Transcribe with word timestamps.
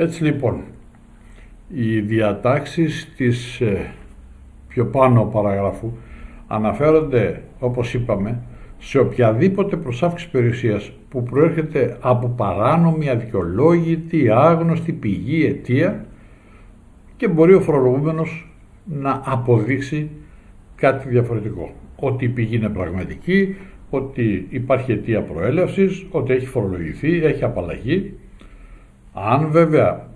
Έτσι 0.00 0.24
λοιπόν, 0.24 0.60
οι 1.68 2.00
διατάξεις 2.00 3.12
της 3.16 3.60
ε, 3.60 3.94
πιο 4.68 4.86
πάνω 4.86 5.24
παραγράφου 5.24 5.92
αναφέρονται, 6.46 7.42
όπως 7.58 7.94
είπαμε, 7.94 8.42
σε 8.78 8.98
οποιαδήποτε 8.98 9.76
προσάυξη 9.76 10.30
περιουσίας 10.30 10.92
που 11.08 11.22
προέρχεται 11.22 11.96
από 12.00 12.28
παράνομη, 12.28 13.08
αδικαιολόγητη, 13.08 14.30
άγνωστη 14.30 14.92
πηγή, 14.92 15.46
αιτία 15.46 16.06
και 17.16 17.28
μπορεί 17.28 17.54
ο 17.54 17.60
φορολογούμενος 17.60 18.52
να 18.84 19.22
αποδείξει 19.24 20.10
κάτι 20.76 21.08
διαφορετικό. 21.08 21.72
Ότι 21.96 22.24
η 22.24 22.28
πηγή 22.28 22.56
είναι 22.56 22.68
πραγματική, 22.68 23.56
ότι 23.90 24.46
υπάρχει 24.50 24.92
αιτία 24.92 25.22
προέλευσης, 25.22 26.06
ότι 26.10 26.32
έχει 26.32 26.46
φορολογηθεί, 26.46 27.24
έχει 27.24 27.44
απαλλαγή. 27.44 28.14
Αν 29.12 29.50
βέβαια 29.50 30.08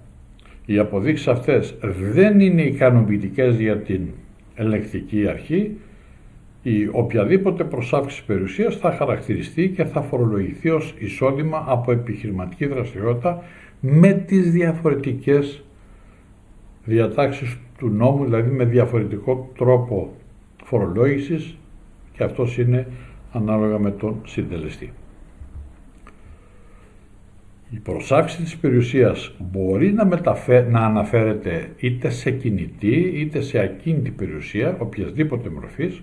οι 0.67 0.79
αποδείξεις 0.79 1.29
αυτές 1.29 1.75
δεν 2.13 2.41
είναι 2.41 2.63
ικανοποιητικές 2.63 3.61
για 3.61 3.79
την 3.79 4.09
ελεκτική 4.55 5.29
αρχή, 5.29 5.77
η 6.63 6.89
οποιαδήποτε 6.93 7.65
προσάυξη 7.65 8.25
περιουσίας 8.25 8.77
θα 8.77 8.93
χαρακτηριστεί 8.93 9.69
και 9.69 9.85
θα 9.85 10.03
φορολογηθεί 10.03 10.71
ως 10.71 10.95
εισόδημα 10.99 11.65
από 11.67 11.93
επιχειρηματική 11.93 12.67
δραστηριότητα 12.67 13.43
με 13.81 14.13
τις 14.13 14.51
διαφορετικές 14.51 15.65
διατάξεις 16.85 17.59
του 17.79 17.89
νόμου, 17.89 18.25
δηλαδή 18.25 18.51
με 18.51 18.65
διαφορετικό 18.65 19.51
τρόπο 19.57 20.13
φορολόγησης 20.65 21.57
και 22.13 22.25
αυτός 22.25 22.59
είναι 22.59 22.87
ανάλογα 23.33 23.79
με 23.79 23.91
τον 23.91 24.21
συντελεστή. 24.25 24.93
Η 27.71 27.79
προσάυξη 27.79 28.43
της 28.43 28.57
περιουσίας 28.57 29.35
μπορεί 29.39 29.93
να, 29.93 30.07
μεταφέ... 30.07 30.67
να 30.71 30.81
αναφέρεται 30.81 31.71
είτε 31.77 32.11
σε 32.11 32.31
κινητή 32.31 33.13
είτε 33.15 33.41
σε 33.41 33.59
ακίνητη 33.59 34.11
περιουσία 34.11 34.77
οποιασδήποτε 34.79 35.49
μορφής 35.49 36.03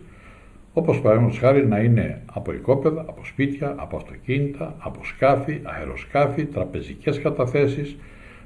όπως 0.74 1.02
παραδείγματος 1.02 1.40
χάρη 1.40 1.68
να 1.68 1.80
είναι 1.80 2.22
από 2.34 2.54
οικόπεδα, 2.54 3.02
από 3.02 3.26
σπίτια, 3.26 3.76
από 3.78 3.96
αυτοκίνητα, 3.96 4.76
από 4.78 5.00
σκάφη, 5.04 5.60
αεροσκάφη, 5.64 6.46
τραπεζικές 6.46 7.20
καταθέσεις, 7.20 7.98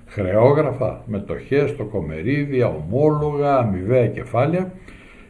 χρεόγραφα, 0.05 1.03
μετοχές, 1.05 1.75
τοκομερίδια, 1.75 2.67
ομόλογα, 2.67 3.57
αμοιβαία 3.57 4.07
κεφάλαια, 4.07 4.71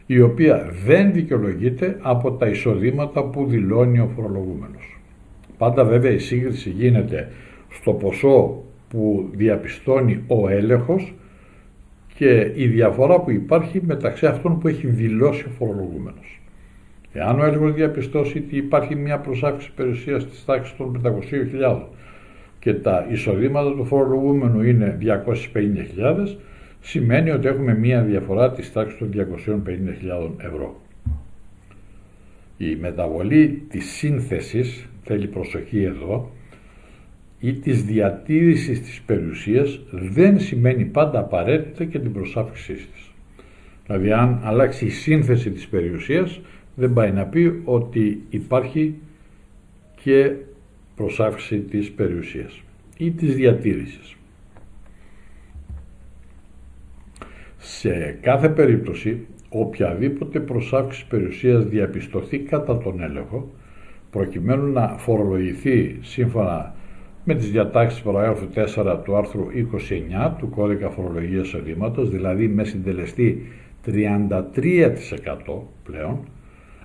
η 0.06 0.20
οποία 0.20 0.72
δεν 0.84 1.12
δικαιολογείται 1.12 1.98
από 2.02 2.32
τα 2.32 2.46
εισοδήματα 2.46 3.24
που 3.24 3.46
δηλώνει 3.46 3.98
ο 3.98 4.10
φορολογούμενος. 4.14 4.98
Πάντα 5.58 5.84
βέβαια 5.84 6.12
η 6.12 6.18
σύγκριση 6.18 6.70
γίνεται 6.70 7.28
στο 7.70 7.92
ποσό 7.92 8.62
που 8.88 9.30
διαπιστώνει 9.32 10.24
ο 10.26 10.48
έλεγχος 10.48 11.14
και 12.14 12.52
η 12.54 12.66
διαφορά 12.66 13.20
που 13.20 13.30
υπάρχει 13.30 13.80
μεταξύ 13.84 14.26
αυτών 14.26 14.58
που 14.58 14.68
έχει 14.68 14.86
δηλώσει 14.86 15.44
ο 15.48 15.50
φορολογούμενος. 15.58 16.40
Εάν 17.12 17.40
ο 17.40 17.44
έλεγχος 17.44 17.72
διαπιστώσει 17.72 18.38
ότι 18.38 18.56
υπάρχει 18.56 18.94
μια 18.94 19.18
προσάυξη 19.18 19.72
περιουσίας 19.72 20.26
της 20.26 20.44
τάξης 20.44 20.76
των 20.76 21.00
500.000 21.60 21.80
και 22.58 22.74
τα 22.74 23.06
εισοδήματα 23.10 23.74
του 23.74 23.84
φορολογούμενου 23.84 24.62
είναι 24.62 24.98
250.000, 25.02 26.36
σημαίνει 26.80 27.30
ότι 27.30 27.46
έχουμε 27.46 27.74
μία 27.78 28.02
διαφορά 28.02 28.52
της 28.52 28.72
τάξης 28.72 28.98
των 28.98 29.10
250.000 29.14 30.30
ευρώ. 30.36 30.80
Η 32.56 32.76
μεταβολή 32.76 33.62
της 33.68 33.90
σύνθεσης, 33.90 34.88
θέλει 35.02 35.26
προσοχή 35.26 35.82
εδώ, 35.82 36.30
ή 37.40 37.52
της 37.52 37.84
διατήρησης 37.84 38.80
της 38.80 39.00
περιουσίας 39.06 39.80
δεν 39.90 40.40
σημαίνει 40.40 40.84
πάντα 40.84 41.18
απαραίτητα 41.18 41.84
και 41.84 41.98
την 41.98 42.12
προσάυξή 42.12 42.72
της. 42.72 43.10
Δηλαδή 43.86 44.12
αν 44.12 44.40
αλλάξει 44.42 44.86
η 44.86 44.90
σύνθεση 44.90 45.50
της 45.50 45.68
περιουσίας 45.68 46.40
δεν 46.74 46.92
πάει 46.92 47.10
να 47.10 47.24
πει 47.26 47.60
ότι 47.64 48.22
υπάρχει 48.30 48.94
και 50.02 50.32
προσάυξη 50.96 51.58
της 51.58 51.90
περιουσίας 51.90 52.62
ή 52.96 53.10
της 53.10 53.34
διατήρησης. 53.34 54.16
Σε 57.58 58.18
κάθε 58.20 58.48
περίπτωση, 58.48 59.26
οποιαδήποτε 59.48 60.40
προσάυξη 60.40 61.06
περιουσίας 61.06 61.64
διαπιστωθεί 61.64 62.38
κατά 62.38 62.78
τον 62.78 63.00
έλεγχο, 63.00 63.50
προκειμένου 64.10 64.72
να 64.72 64.88
φορολογηθεί 64.88 65.98
σύμφωνα 66.00 66.75
με 67.28 67.34
τις 67.34 67.50
διατάξεις 67.50 68.00
παραγράφου 68.00 68.48
4 68.54 69.00
του 69.04 69.16
άρθρου 69.16 69.46
29 70.28 70.34
του 70.38 70.50
κώδικα 70.50 70.90
φορολογίας 70.90 71.46
εισοδήματος, 71.46 72.10
δηλαδή 72.10 72.48
με 72.48 72.64
συντελεστή 72.64 73.46
33% 73.86 74.42
πλέον, 75.84 76.18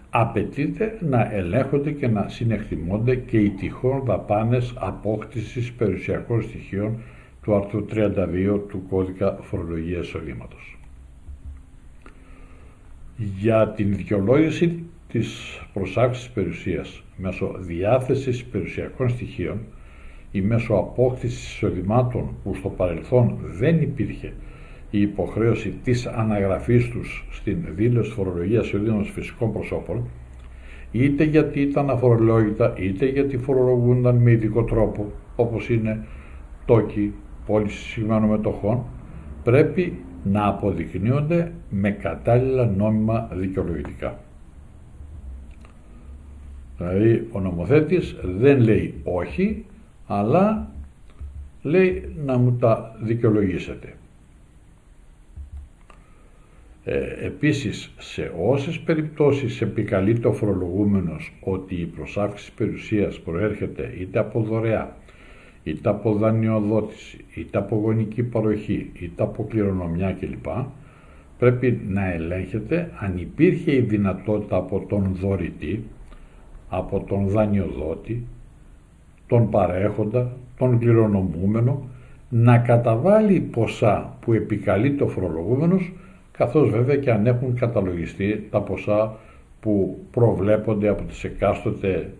απαιτείται 0.09 0.97
να 1.01 1.33
ελέγχονται 1.33 1.91
και 1.91 2.07
να 2.07 2.29
συνεκτιμώνται 2.29 3.15
και 3.15 3.37
οι 3.39 3.49
τυχόν 3.49 4.03
δαπάνες 4.05 4.73
απόκτησης 4.77 5.71
περιουσιακών 5.71 6.41
στοιχείων 6.41 6.97
του 7.43 7.55
άρθρου 7.55 7.85
32 7.85 8.59
του 8.69 8.83
κώδικα 8.89 9.37
φορολογίας 9.41 10.05
εισοδήματος. 10.05 10.79
Για 13.15 13.69
την 13.69 13.95
δικαιολόγηση 13.95 14.83
της 15.07 15.59
προσάξης 15.73 16.29
περιουσίας 16.29 17.03
μέσω 17.15 17.55
διάθεσης 17.59 18.45
περιουσιακών 18.45 19.09
στοιχείων 19.09 19.59
ή 20.31 20.41
μέσω 20.41 20.73
απόκτησης 20.73 21.53
εισοδημάτων 21.53 22.35
που 22.43 22.55
στο 22.55 22.69
παρελθόν 22.69 23.37
δεν 23.59 23.81
υπήρχε 23.81 24.33
η 24.89 25.01
υποχρέωση 25.01 25.73
της 25.83 26.05
αναγραφής 26.07 26.89
τους 26.89 27.27
στην 27.31 27.57
δήλωση 27.75 28.11
φορολογίας 28.11 28.65
εισοδήματος 28.65 29.11
φυσικών 29.11 29.51
προσώπων 29.53 30.07
είτε 30.91 31.23
γιατί 31.23 31.61
ήταν 31.61 31.89
αφορολόγητα 31.89 32.73
είτε 32.77 33.05
γιατί 33.05 33.37
φορολογούνταν 33.37 34.15
με 34.15 34.31
ειδικό 34.31 34.63
τρόπο 34.63 35.11
όπως 35.35 35.69
είναι 35.69 36.05
τόκοι, 36.65 37.13
πώληση 37.45 37.77
συγκεκριμένων 37.77 38.29
μετοχών 38.29 38.83
πρέπει 39.43 39.99
να 40.23 40.47
αποδεικνύονται 40.47 41.51
με 41.69 41.91
κατάλληλα 41.91 42.65
νόμιμα 42.65 43.29
δικαιολογητικά. 43.33 44.19
Δηλαδή 46.77 47.27
ο 47.31 47.39
νομοθέτης 47.39 48.15
δεν 48.23 48.59
λέει 48.59 48.93
όχι, 49.03 49.65
αλλά 50.13 50.71
λέει 51.61 52.13
να 52.25 52.37
μου 52.37 52.57
τα 52.57 52.95
δικαιολογήσετε. 53.01 53.93
Ε, 56.83 57.25
επίσης, 57.25 57.93
σε 57.97 58.33
όσες 58.41 58.79
περιπτώσεις 58.79 59.61
επικαλείται 59.61 60.27
ο 60.27 60.33
φορολογούμενος 60.33 61.33
ότι 61.41 61.75
η 61.75 61.85
προσάυξη 61.85 62.51
περιουσίας 62.53 63.19
προέρχεται 63.19 63.93
είτε 63.99 64.19
από 64.19 64.41
δωρεά, 64.41 64.95
είτε 65.63 65.89
από 65.89 66.13
δανειοδότηση, 66.13 67.25
είτε 67.33 67.57
από 67.57 67.75
γονική 67.75 68.23
παροχή, 68.23 68.91
είτε 68.93 69.23
από 69.23 69.43
κληρονομιά 69.43 70.11
κλπ. 70.11 70.45
Πρέπει 71.37 71.81
να 71.87 72.11
ελέγχεται 72.11 72.91
αν 72.99 73.17
υπήρχε 73.17 73.75
η 73.75 73.79
δυνατότητα 73.79 74.55
από 74.55 74.85
τον 74.89 75.15
δωρητή, 75.21 75.83
από 76.69 77.03
τον 77.07 77.27
δανειοδότη, 77.27 78.25
τον 79.31 79.49
παρέχοντα, 79.49 80.31
τον 80.57 80.79
κληρονομούμενο, 80.79 81.89
να 82.29 82.57
καταβάλει 82.57 83.39
ποσά 83.39 84.17
που 84.21 84.33
επικαλείται 84.33 85.03
ο 85.03 85.07
φορολογούμενος 85.07 85.91
καθώς 86.31 86.69
βέβαια 86.69 86.95
και 86.95 87.11
αν 87.11 87.27
έχουν 87.27 87.55
καταλογιστεί 87.55 88.47
τα 88.51 88.61
ποσά 88.61 89.15
που 89.59 89.99
προβλέπονται 90.11 90.87
από 90.87 91.03
τις 91.03 91.23
εκάστοτε 91.23 92.13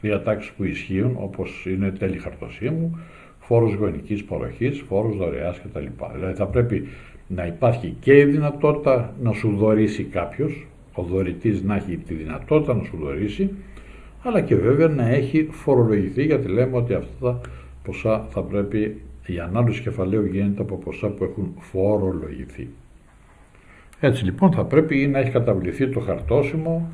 διατάξεις 0.00 0.52
που 0.52 0.64
ισχύουν, 0.64 1.16
όπως 1.20 1.66
είναι 1.66 1.90
τέλη 1.90 2.18
χαρτοσύμου, 2.18 2.98
φόρος 3.38 3.74
γονικής 3.74 4.24
παροχής, 4.24 4.84
φόρος 4.88 5.16
δωρεάς 5.16 5.60
κτλ. 5.60 5.86
Δηλαδή 6.14 6.34
θα 6.34 6.46
πρέπει 6.46 6.86
να 7.26 7.46
υπάρχει 7.46 7.96
και 8.00 8.18
η 8.18 8.24
δυνατότητα 8.24 9.14
να 9.22 9.32
σου 9.32 9.56
δωρήσει 9.56 10.04
κάποιος, 10.04 10.66
ο 10.94 11.02
δωρητής 11.02 11.62
να 11.62 11.76
έχει 11.76 11.96
τη 11.96 12.14
δυνατότητα 12.14 12.74
να 12.74 12.82
σου 12.82 12.96
δωρήσει, 12.96 13.50
αλλά 14.22 14.40
και 14.40 14.56
βέβαια 14.56 14.88
να 14.88 15.08
έχει 15.08 15.48
φορολογηθεί, 15.50 16.24
γιατί 16.24 16.48
λέμε 16.48 16.76
ότι 16.76 16.94
αυτά 16.94 17.12
τα 17.20 17.40
ποσά 17.82 18.26
θα 18.30 18.42
πρέπει, 18.42 19.02
η 19.26 19.38
ανάλυση 19.38 19.82
κεφαλαίου 19.82 20.24
γίνεται 20.24 20.62
από 20.62 20.76
ποσά 20.76 21.08
που 21.08 21.24
έχουν 21.24 21.54
φορολογηθεί. 21.58 22.68
Έτσι 24.00 24.24
λοιπόν 24.24 24.52
θα 24.52 24.64
πρέπει 24.64 25.02
ή 25.02 25.06
να 25.06 25.18
έχει 25.18 25.30
καταβληθεί 25.30 25.88
το 25.88 26.00
χαρτόσημο, 26.00 26.88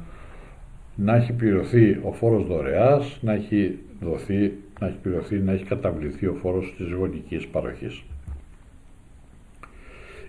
να 0.94 1.16
έχει 1.16 1.32
πληρωθεί 1.32 1.98
ο 2.02 2.12
φόρος 2.12 2.46
δωρεάς, 2.46 3.18
να 3.20 3.32
έχει 3.32 3.78
δοθεί, 4.00 4.52
να 4.80 4.86
έχει 4.86 4.98
πληρωθεί, 5.02 5.36
να 5.36 5.52
έχει 5.52 5.64
καταβληθεί 5.64 6.26
ο 6.26 6.34
φόρος 6.34 6.74
της 6.76 6.90
γονικής 6.92 7.46
παροχής. 7.46 8.02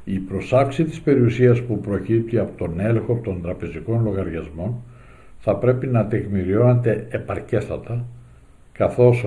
Η 0.03 0.19
προσάξη 0.19 0.83
της 0.83 1.01
περιουσίας 1.01 1.61
που 1.61 1.79
προκύπτει 1.79 2.37
από 2.37 2.57
τον 2.57 2.79
έλεγχο 2.79 3.21
των 3.23 3.41
τραπεζικών 3.41 4.03
λογαριασμών 4.03 4.75
θα 5.39 5.55
πρέπει 5.55 5.87
να 5.87 6.05
τεκμηριώνεται 6.05 7.07
επαρκέστατα 7.09 8.05
καθώς 8.71 9.25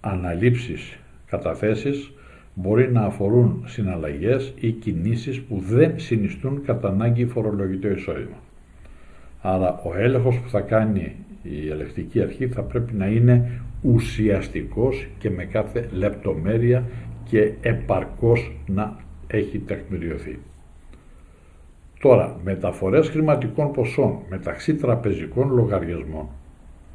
αναλήψεις 0.00 0.98
καταθέσεις 1.26 2.12
μπορεί 2.54 2.92
να 2.92 3.00
αφορούν 3.00 3.64
συναλλαγές 3.66 4.52
ή 4.60 4.70
κινήσεις 4.70 5.40
που 5.40 5.62
δεν 5.68 5.92
συνιστούν 6.00 6.62
κατά 6.64 6.88
ανάγκη 6.88 7.26
φορολογητό 7.26 7.88
εισόδημα. 7.88 8.36
Άρα 9.40 9.80
ο 9.84 9.96
έλεγχος 9.96 10.38
που 10.38 10.48
θα 10.48 10.60
κάνει 10.60 11.14
η 11.42 11.68
ελεκτική 11.68 12.20
αρχή 12.20 12.48
θα 12.48 12.62
πρέπει 12.62 12.94
να 12.94 13.06
είναι 13.06 13.60
ουσιαστικός 13.82 15.08
και 15.18 15.30
με 15.30 15.44
κάθε 15.44 15.88
λεπτομέρεια 15.92 16.84
και 17.24 17.52
επαρκώς 17.60 18.52
να 18.66 18.96
έχει 19.26 19.58
τεκμηριωθεί. 19.58 20.38
Τώρα, 22.02 22.36
μεταφορές 22.44 23.08
χρηματικών 23.08 23.72
ποσών 23.72 24.18
μεταξύ 24.28 24.74
τραπεζικών 24.74 25.50
λογαριασμών 25.50 26.28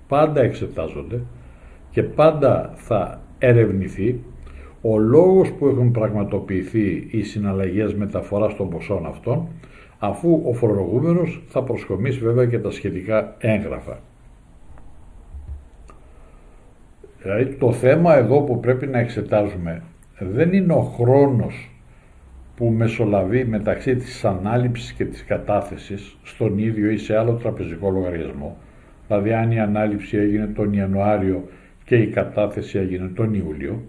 πάντα 0.08 0.42
εξετάζονται 0.42 1.22
και 1.90 2.04
πάντα 2.04 2.74
θα 2.76 3.22
ερευνηθεί 3.38 4.20
ο 4.82 4.98
λόγος 4.98 5.52
που 5.52 5.68
έχουν 5.68 5.92
πραγματοποιηθεί 5.92 7.08
οι 7.12 7.24
συναλλαγές 7.24 7.94
μεταφοράς 7.94 8.56
των 8.56 8.70
ποσών 8.70 9.06
αυτών 9.06 9.48
αφού 10.00 10.42
ο 10.46 10.54
φορολογούμενος 10.54 11.44
θα 11.48 11.64
προσκομίσει 11.64 12.20
βέβαια 12.20 12.46
και 12.46 12.60
τα 12.60 12.72
σχετικά 12.72 13.36
έγγραφα. 13.38 14.00
Δηλαδή 17.22 17.46
το 17.56 17.72
θέμα 17.72 18.16
εδώ 18.16 18.42
που 18.42 18.60
πρέπει 18.60 18.88
να 18.88 19.00
εξετάζουμε 19.00 19.84
δεν 20.20 20.54
είναι 20.54 20.74
ο 20.74 20.82
χρόνος 20.82 21.77
που 22.58 22.66
μεσολαβεί 22.66 23.46
μεταξύ 23.46 23.96
της 23.96 24.26
ανάληψης 24.26 24.94
και 24.94 25.06
της 25.06 25.24
κατάθεσης 25.24 26.18
στον 26.24 26.58
ίδιο 26.58 26.90
ή 26.90 26.98
σε 26.98 27.18
άλλο 27.18 27.34
τραπεζικό 27.34 27.90
λογαριασμό. 27.90 28.58
Δηλαδή 29.08 29.34
αν 29.34 29.52
η 29.52 29.60
ανάληψη 29.60 30.18
έγινε 30.18 30.46
τον 30.46 30.74
Ιανουάριο 30.74 31.44
και 31.84 31.96
η 31.96 32.08
κατάθεση 32.08 32.78
έγινε 32.78 33.08
τον 33.08 33.34
Ιούλιο. 33.34 33.84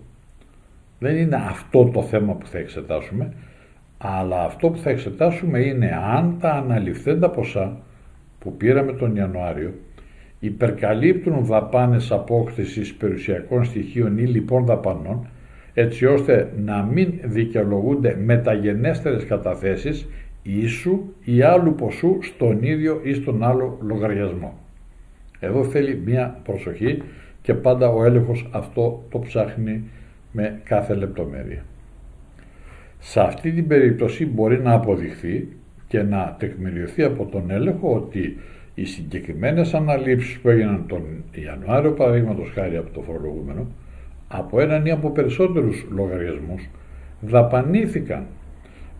Δεν 0.98 1.16
είναι 1.16 1.36
αυτό 1.36 1.84
το 1.84 2.02
θέμα 2.02 2.34
που 2.34 2.46
θα 2.46 2.58
εξετάσουμε, 2.58 3.32
αλλά 3.98 4.44
αυτό 4.44 4.68
που 4.68 4.78
θα 4.78 4.90
εξετάσουμε 4.90 5.58
είναι 5.58 6.00
αν 6.04 6.36
τα 6.40 6.50
αναλυφθέντα 6.50 7.30
ποσά 7.30 7.80
που 8.38 8.56
πήραμε 8.56 8.92
τον 8.92 9.16
Ιανουάριο 9.16 9.74
υπερκαλύπτουν 10.40 11.44
δαπάνες 11.44 12.12
απόκτησης 12.12 12.94
περιουσιακών 12.94 13.64
στοιχείων 13.64 14.18
ή 14.18 14.26
λοιπόν 14.26 14.64
δαπανών 14.64 15.28
έτσι 15.78 16.06
ώστε 16.06 16.52
να 16.64 16.82
μην 16.82 17.12
δικαιολογούνται 17.22 18.16
μεταγενέστερες 18.24 19.24
καταθέσεις 19.24 20.06
ίσου 20.42 21.00
ή 21.24 21.42
άλλου 21.42 21.74
ποσού 21.74 22.18
στον 22.22 22.62
ίδιο 22.62 23.00
ή 23.02 23.14
στον 23.14 23.44
άλλο 23.44 23.78
λογαριασμό. 23.82 24.58
Εδώ 25.40 25.64
θέλει 25.64 26.02
μία 26.04 26.40
προσοχή 26.44 27.02
και 27.42 27.54
πάντα 27.54 27.88
ο 27.88 28.04
έλεγχος 28.04 28.48
αυτό 28.50 29.04
το 29.10 29.18
ψάχνει 29.18 29.84
με 30.32 30.60
κάθε 30.64 30.94
λεπτομέρεια. 30.94 31.64
Σε 32.98 33.20
αυτή 33.20 33.52
την 33.52 33.66
περίπτωση 33.66 34.26
μπορεί 34.26 34.60
να 34.60 34.72
αποδειχθεί 34.72 35.48
και 35.88 36.02
να 36.02 36.36
τεκμηριωθεί 36.38 37.02
από 37.02 37.24
τον 37.24 37.50
έλεγχο 37.50 37.94
ότι 37.94 38.36
οι 38.74 38.84
συγκεκριμένες 38.84 39.74
αναλήψεις 39.74 40.38
που 40.38 40.48
έγιναν 40.48 40.84
τον 40.86 41.02
Ιανουάριο 41.32 41.92
παραδείγματος 41.92 42.50
χάρη 42.54 42.76
από 42.76 42.90
το 42.90 43.00
φορολογούμενο 43.00 43.66
από 44.28 44.60
έναν 44.60 44.86
ή 44.86 44.90
από 44.90 45.10
περισσότερους 45.10 45.86
λογαριασμούς 45.90 46.68
δαπανήθηκαν 47.20 48.26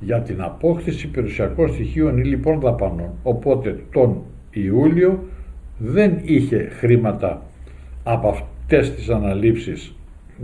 για 0.01 0.21
την 0.21 0.43
απόκτηση 0.43 1.09
περιουσιακών 1.09 1.73
στοιχείων 1.73 2.19
ή 2.19 2.25
λοιπόν 2.25 2.61
δαπανών 2.61 3.11
οπότε 3.23 3.85
τον 3.93 4.23
Ιούλιο 4.51 5.25
δεν 5.79 6.19
είχε 6.23 6.69
χρήματα 6.69 7.43
από 8.03 8.29
αυτές 8.29 8.95
τις 8.95 9.09
αναλήψεις 9.09 9.95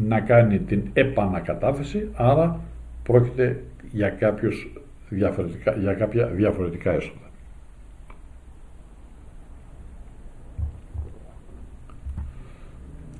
να 0.09 0.21
κάνει 0.21 0.59
την 0.59 0.83
επανακατάθεση 0.93 2.09
άρα 2.15 2.61
πρόκειται 3.03 3.63
για, 3.93 4.09
κάποιους 4.09 4.73
διαφορετικά, 5.09 5.73
για 5.73 5.95
κάποια 5.95 6.27
διαφορετικά 6.27 6.93
έσοδα. 6.93 7.19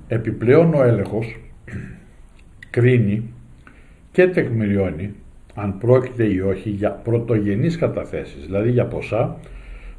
Επιπλέον 0.09 0.75
ο 0.75 0.83
έλεγχος 0.83 1.39
κρίνει 2.75 3.23
και 4.13 4.29
τεκμηριώνει 4.29 5.15
αν 5.55 5.79
πρόκειται 5.79 6.25
ή 6.33 6.41
όχι 6.41 6.71
για 6.71 6.91
πρωτογενείς 6.91 7.77
καταθέσεις, 7.77 8.45
δηλαδή 8.45 8.71
για 8.71 8.87
ποσά 8.87 9.37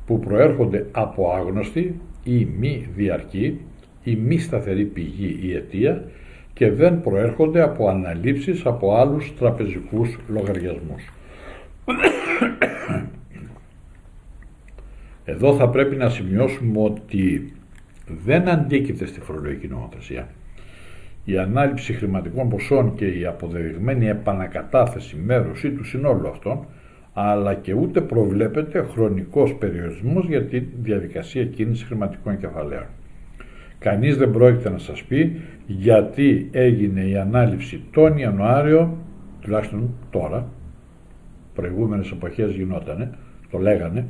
που 0.06 0.20
προέρχονται 0.20 0.86
από 0.92 1.32
άγνωστη 1.32 2.00
ή 2.24 2.48
μη 2.60 2.90
διαρκή 2.96 3.62
ή 4.04 4.16
μη 4.16 4.38
σταθερή 4.38 4.84
πηγή 4.84 5.40
ή 5.42 5.54
αιτία 5.54 6.04
και 6.54 6.72
δεν 6.72 7.02
προέρχονται 7.02 7.62
από 7.62 7.88
αναλήψεις 7.88 8.66
από 8.66 8.96
άλλους 8.96 9.34
τραπεζικούς 9.38 10.18
λογαριασμούς. 10.28 11.12
Εδώ 15.26 15.56
θα 15.56 15.70
πρέπει 15.70 15.96
να 15.96 16.10
σημειώσουμε 16.10 16.82
ότι 16.82 17.54
δεν 18.26 18.50
αντίκειται 18.50 19.06
στη 19.06 19.20
φορολογική 19.20 19.68
νομοθεσία. 19.68 20.28
Η 21.26 21.38
ανάληψη 21.38 21.94
χρηματικών 21.94 22.50
ποσών 22.50 22.96
και 22.96 23.06
η 23.06 23.26
αποδεδειγμένη 23.26 24.08
επανακατάθεση 24.08 25.16
μέρους 25.16 25.64
ή 25.64 25.72
του 25.72 25.84
συνόλου 25.84 26.28
αυτών, 26.28 26.66
αλλά 27.14 27.54
και 27.54 27.74
ούτε 27.74 28.02
προβλέπεται 28.02 28.82
χρονικός 28.92 29.56
περιορισμός 29.56 30.26
για 30.28 30.46
τη 30.46 30.60
διαδικασία 30.60 31.46
κίνησης 31.46 31.86
χρηματικών 31.86 32.38
κεφαλαίων. 32.38 32.86
Κανείς 33.80 34.18
δεν 34.18 34.32
πρόκειται 34.32 34.70
να 34.70 34.78
σας 34.78 35.04
πει 35.04 35.42
γιατί 35.66 36.50
έγινε 36.52 37.02
η 37.02 37.18
ανάληψη 37.18 37.84
τον 37.92 38.18
Ιανουάριο, 38.18 38.98
τουλάχιστον 39.42 39.90
τώρα, 40.10 40.48
προηγούμενες 41.54 42.12
εποχές 42.12 42.52
γινότανε, 42.52 43.10
το 43.52 43.58
λέγανε, 43.58 44.06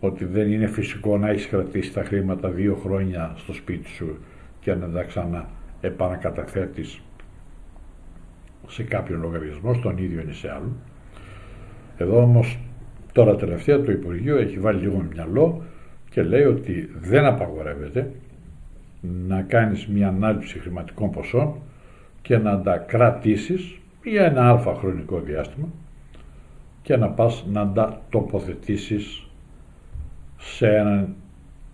ότι 0.00 0.24
δεν 0.24 0.52
είναι 0.52 0.66
φυσικό 0.66 1.18
να 1.18 1.28
έχεις 1.28 1.46
κρατήσει 1.46 1.92
τα 1.92 2.04
χρήματα 2.04 2.48
δύο 2.48 2.74
χρόνια 2.74 3.32
στο 3.36 3.52
σπίτι 3.52 3.88
σου 3.88 4.18
και 4.60 4.74
να 4.74 4.88
τα 4.88 5.02
ξανά 5.02 5.48
επανακαταθέτεις 5.80 7.00
σε 8.66 8.82
κάποιον 8.82 9.20
λογαριασμό, 9.20 9.74
στον 9.74 9.98
ίδιο 9.98 10.24
ή 10.28 10.32
σε 10.32 10.50
άλλο. 10.50 10.72
Εδώ 11.96 12.22
όμως 12.22 12.58
τώρα 13.12 13.36
τελευταία 13.36 13.80
το 13.80 13.92
Υπουργείο 13.92 14.36
έχει 14.36 14.58
βάλει 14.58 14.80
λίγο 14.80 15.06
μυαλό 15.12 15.62
και 16.10 16.22
λέει 16.22 16.44
ότι 16.44 16.90
δεν 17.00 17.24
απαγορεύεται 17.24 18.10
να 19.00 19.42
κάνεις 19.42 19.86
μια 19.86 20.08
ανάλυση 20.08 20.58
χρηματικών 20.58 21.10
ποσών 21.10 21.54
και 22.22 22.38
να 22.38 22.60
τα 22.60 22.76
κρατήσεις 22.76 23.78
για 24.02 24.24
ένα 24.24 24.48
αλφα 24.48 24.74
χρονικό 24.74 25.20
διάστημα 25.20 25.68
και 26.82 26.96
να 26.96 27.08
πας 27.08 27.44
να 27.52 27.72
τα 27.72 28.02
τοποθετήσεις 28.10 29.26
σε 30.38 30.76
έναν 30.76 31.14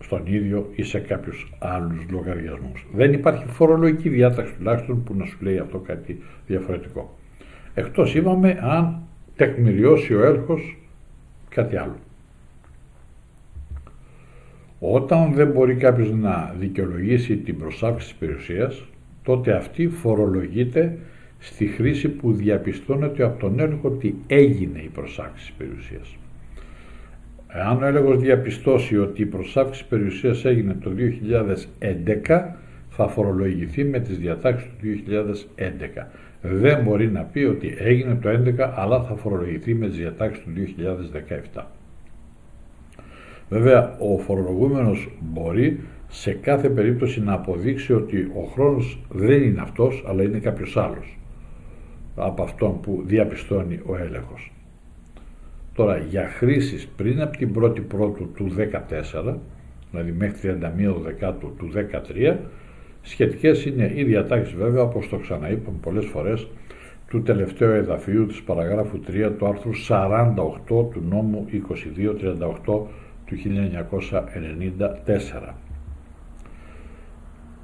στον 0.00 0.23
ίδιο 0.26 0.71
ή 0.75 0.83
σε 0.83 0.99
κάποιους 0.99 1.53
άλλους 1.59 2.07
λογαριασμούς. 2.11 2.87
Δεν 2.93 3.12
υπάρχει 3.12 3.47
φορολογική 3.47 4.09
διάταξη 4.09 4.55
τουλάχιστον 4.55 5.03
που 5.03 5.15
να 5.15 5.25
σου 5.25 5.38
λέει 5.41 5.59
αυτό 5.59 5.79
κάτι 5.79 6.23
διαφορετικό. 6.47 7.19
Εκτός 7.75 8.15
είπαμε 8.15 8.59
αν 8.62 9.03
τεκμηριώσει 9.37 10.15
ο 10.15 10.25
έλχος 10.25 10.79
κάτι 11.49 11.76
άλλο. 11.76 11.97
Όταν 14.79 15.33
δεν 15.33 15.50
μπορεί 15.50 15.75
κάποιος 15.75 16.12
να 16.12 16.55
δικαιολογήσει 16.59 17.37
την 17.37 17.59
προσάυξη 17.59 18.07
της 18.09 18.17
περιουσίας, 18.17 18.85
τότε 19.23 19.53
αυτή 19.53 19.88
φορολογείται 19.88 20.99
στη 21.38 21.67
χρήση 21.67 22.09
που 22.09 22.33
διαπιστώνεται 22.33 23.25
από 23.25 23.41
τον 23.41 23.61
έλεγχο 23.61 23.88
ότι 23.88 24.15
έγινε 24.26 24.79
η 24.79 24.88
προσάυξη 24.88 25.45
της 25.45 25.53
περιουσίας. 25.53 26.17
Εάν 27.49 27.83
ο 27.83 27.87
έλεγχος 27.87 28.19
διαπιστώσει 28.19 28.99
ότι 28.99 29.23
η 29.23 29.26
προσάυξη 29.26 29.87
περιουσίας 29.88 30.45
έγινε 30.45 30.76
το 30.81 30.91
2011, 30.91 32.57
θα 32.91 33.09
φορολογηθεί 33.09 33.85
με 33.85 34.00
τις 34.00 34.19
διατάξεις 34.19 34.69
του 34.69 34.87
2011. 34.87 36.07
Δεν 36.41 36.83
μπορεί 36.83 37.11
να 37.11 37.23
πει 37.23 37.38
ότι 37.38 37.75
έγινε 37.79 38.15
το 38.15 38.29
2011, 38.29 38.73
αλλά 38.75 39.03
θα 39.03 39.15
φορολογηθεί 39.15 39.75
με 39.75 39.88
τις 39.88 39.97
διατάξεις 39.97 40.45
του 40.45 40.50
2017. 41.55 41.62
Βέβαια, 43.49 43.97
ο 43.99 44.19
φορολογούμενος 44.19 45.11
μπορεί 45.21 45.81
σε 46.09 46.33
κάθε 46.33 46.69
περίπτωση 46.69 47.23
να 47.23 47.33
αποδείξει 47.33 47.93
ότι 47.93 48.31
ο 48.35 48.43
χρόνος 48.43 49.00
δεν 49.09 49.43
είναι 49.43 49.61
αυτός, 49.61 50.05
αλλά 50.09 50.23
είναι 50.23 50.38
κάποιος 50.38 50.76
άλλος 50.76 51.19
από 52.17 52.43
αυτόν 52.43 52.81
που 52.81 53.03
διαπιστώνει 53.07 53.81
ο 53.87 53.97
έλεγχος. 53.97 54.53
Τώρα, 55.76 55.97
για 55.97 56.28
χρήσεις 56.28 56.87
πριν 56.97 57.21
από 57.21 57.37
την 57.37 57.52
1η 57.59 57.83
Πρώτου 57.88 58.28
του 58.35 58.54
2014, 59.25 59.35
δηλαδή 59.90 60.12
μέχρι 60.12 60.59
31 60.88 60.95
Δεκάτου 61.02 61.54
του 61.56 61.71
2013, 62.18 62.37
σχετικές 63.02 63.64
είναι 63.64 63.92
οι 63.95 64.04
διατάξεις 64.04 64.54
βέβαια, 64.54 64.83
όπως 64.83 65.09
το 65.09 65.16
ξαναείπαμε 65.16 65.76
πολλές 65.80 66.04
φορές, 66.04 66.49
του 67.09 67.23
τελευταίου 67.23 67.71
εδαφίου 67.71 68.26
της 68.26 68.42
παραγράφου 68.42 69.00
3 69.06 69.33
του 69.38 69.47
άρθρου 69.47 69.71
48 69.88 70.35
του 70.66 71.02
νόμου 71.09 71.47
2238 71.52 72.87
του 73.26 73.35
1994. 73.35 75.54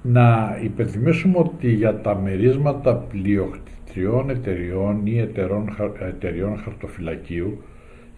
Να 0.03 0.59
υπενθυμίσουμε 0.63 1.39
ότι 1.39 1.73
για 1.73 2.01
τα 2.01 2.15
μερίσματα 2.15 2.95
πλειοκτητριών 2.95 4.31
εταιριών 4.31 5.07
ή 5.07 5.19
εταιρών, 5.19 5.77
εταιριών 6.01 6.57
χαρτοφυλακίου 6.57 7.59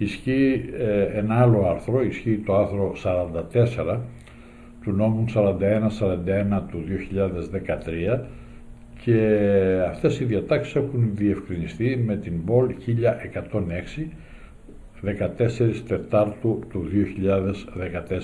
ισχύει 0.05 0.71
ε, 0.79 1.19
ένα 1.19 1.41
άλλο 1.41 1.67
άρθρο, 1.69 2.03
ισχύει 2.03 2.43
το 2.47 2.57
άρθρο 2.57 2.93
44 3.87 3.99
του 4.83 4.93
νόμου 4.93 5.25
41-41 5.35 6.63
του 6.71 6.85
2013 8.17 8.21
και 9.05 9.19
αυτές 9.89 10.21
οι 10.21 10.25
διατάξεις 10.25 10.75
έχουν 10.75 11.11
διευκρινιστεί 11.15 12.03
με 12.07 12.17
την 12.17 12.45
ΠΟΛ 12.45 12.75
1106 13.97 14.07
14 15.05 15.83
Τετάρτου 15.89 16.61
του 16.69 16.85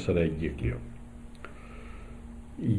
2014 0.09 0.17
εγκύκλιο. 0.17 0.77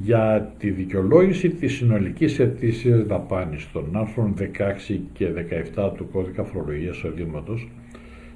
Για 0.03 0.53
τη 0.58 0.70
δικαιολόγηση 0.70 1.50
της 1.50 1.74
συνολικής 1.74 2.39
ετήσιας 2.39 3.03
δαπάνης 3.03 3.72
των 3.72 3.89
άρθρων 3.93 4.34
16 4.38 5.00
και 5.13 5.27
17 5.75 5.91
του 5.98 6.10
Κώδικα 6.12 6.43
Φορολογίας 6.43 7.03
Οδήματος, 7.03 7.70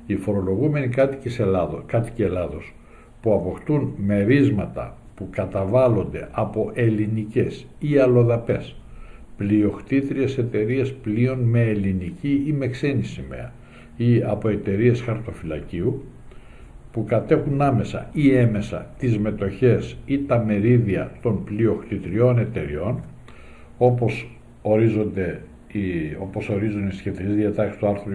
οι 0.06 0.16
φορολογούμενοι 0.16 0.88
κάτοικοι 0.88 1.42
Ελλάδος, 1.42 1.84
κάτοικοι 1.86 2.24
Ελλάδος 2.24 2.74
που 3.22 3.34
αποκτούν 3.34 3.94
μερίσματα 3.98 4.98
που 5.16 5.28
καταβάλλονται 5.32 6.28
από 6.32 6.72
ελληνικές 6.74 7.68
ή 7.80 7.98
αλλοδαπές 7.98 8.76
πλειοκτήτριες 9.38 10.38
εταιρείες 10.38 10.94
πλοίων 10.94 11.40
με 11.40 11.62
ελληνική 11.62 12.44
ή 12.48 12.52
με 12.52 12.68
ξένη 12.68 13.04
σημαία 13.04 13.54
ή 13.98 14.24
από 14.24 14.50
εταιρείες 14.50 15.02
χαρτοφυλακίου 15.02 16.04
που 16.92 17.04
κατέχουν 17.04 17.62
άμεσα 17.62 18.10
ή 18.14 18.36
έμεσα 18.36 18.94
τις 18.98 19.18
μετοχές 19.18 19.98
ή 20.06 20.20
τα 20.20 20.44
μερίδια 20.46 21.12
των 21.22 21.44
πλειοκτητριών 21.44 22.40
εταιριών 22.40 23.04
όπως, 23.78 24.40
ορίζονται 24.62 25.42
οι, 25.72 26.16
όπως 26.20 26.50
ορίζουν 26.50 26.88
οι 26.88 26.92
σχετικές 26.92 27.36
διατάξεις 27.36 27.78
του 27.78 27.88
άρθρου 27.88 28.14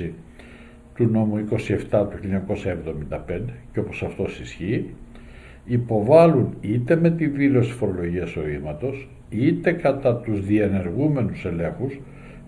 26 0.00 0.10
του 0.94 1.08
νόμου 1.10 1.48
27 1.90 2.06
του 2.10 2.18
1975 3.08 3.18
και 3.72 3.80
όπως 3.80 4.02
αυτός 4.02 4.40
ισχύει 4.40 4.94
υποβάλλουν 5.64 6.54
είτε 6.60 6.96
με 6.96 7.10
τη 7.10 7.26
δήλωση 7.26 7.72
φορολογίας 7.72 8.36
ορίσματος 8.36 9.08
είτε 9.30 9.72
κατά 9.72 10.16
τους 10.16 10.46
διενεργούμενους 10.46 11.44
ελέγχους 11.44 12.00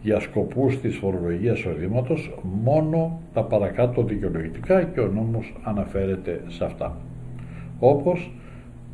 για 0.02 0.20
σκοπούς 0.20 0.80
της 0.80 0.96
φορολογίας 0.96 1.64
οδήματος 1.64 2.34
μόνο 2.62 3.20
τα 3.32 3.42
παρακάτω 3.42 4.02
δικαιολογητικά 4.02 4.82
και 4.82 5.00
ο 5.00 5.06
νόμος 5.06 5.54
αναφέρεται 5.62 6.40
σε 6.48 6.64
αυτά. 6.64 6.96
Όπως 7.78 8.32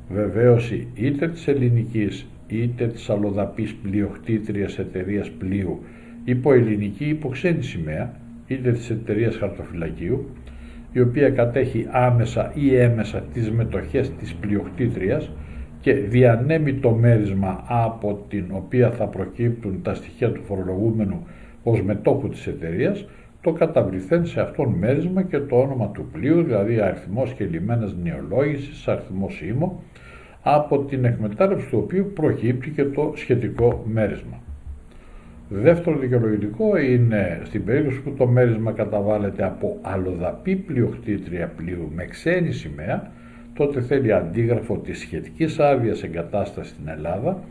βεβαίωση 0.08 0.88
είτε 0.94 1.28
της 1.28 1.48
ελληνικής 1.48 2.26
είτε 2.46 2.86
της 2.86 3.10
αλλοδαπής 3.10 3.74
πλειοκτήτριας 3.74 4.78
εταιρείας 4.78 5.30
πλοίου 5.30 5.82
υπό 6.24 6.52
ελληνική 6.52 7.04
υπό 7.04 7.28
ξένη 7.28 7.62
σημαία 7.62 8.14
είτε 8.50 8.72
της 8.72 8.90
εταιρείας 8.90 9.36
χαρτοφυλακίου 9.36 10.28
η 10.92 11.00
οποία 11.00 11.30
κατέχει 11.30 11.86
άμεσα 11.90 12.52
ή 12.54 12.76
έμεσα 12.76 13.20
τις 13.32 13.50
μετοχές 13.50 14.10
της 14.10 14.34
πλειοκτήτριας 14.34 15.30
και 15.80 15.92
διανέμει 15.92 16.74
το 16.74 16.90
μέρισμα 16.90 17.64
από 17.66 18.24
την 18.28 18.44
οποία 18.50 18.90
θα 18.90 19.06
προκύπτουν 19.06 19.82
τα 19.82 19.94
στοιχεία 19.94 20.32
του 20.32 20.42
φορολογούμενου 20.42 21.26
ως 21.62 21.82
μετόχου 21.82 22.28
της 22.28 22.46
εταιρείας, 22.46 23.08
το 23.40 23.52
καταβληθέν 23.52 24.26
σε 24.26 24.40
αυτόν 24.40 24.68
μέρισμα 24.68 25.22
και 25.22 25.38
το 25.38 25.56
όνομα 25.56 25.88
του 25.88 26.08
πλοίου, 26.12 26.42
δηλαδή 26.42 26.80
αριθμός 26.80 27.32
και 27.32 27.44
λιμένας 27.44 27.94
νεολόγησης, 28.02 28.88
αριθμός 28.88 29.40
ήμο, 29.40 29.82
από 30.42 30.78
την 30.78 31.04
εκμετάλλευση 31.04 31.68
του 31.70 31.78
οποίου 31.82 32.10
προκύπτει 32.14 32.70
και 32.70 32.84
το 32.84 33.12
σχετικό 33.16 33.84
μέρισμα. 33.86 34.40
Δεύτερο 35.52 35.98
δικαιολογητικό 35.98 36.76
είναι 36.76 37.42
στην 37.44 37.64
περίπτωση 37.64 38.00
που 38.00 38.10
το 38.10 38.26
μέρισμα 38.26 38.72
καταβάλλεται 38.72 39.44
από 39.44 39.78
αλλοδαπή 39.82 40.56
πλειοκτήτρια 40.56 41.46
πλοίου 41.56 41.90
με 41.94 42.04
ξένη 42.04 42.52
σημαία, 42.52 43.12
τότε 43.54 43.80
θέλει 43.80 44.12
αντίγραφο 44.12 44.76
της 44.76 44.98
σχετικής 44.98 45.58
άδειας 45.58 46.02
εγκατάστασης 46.02 46.72
στην 46.72 46.88
Ελλάδα 46.88 47.42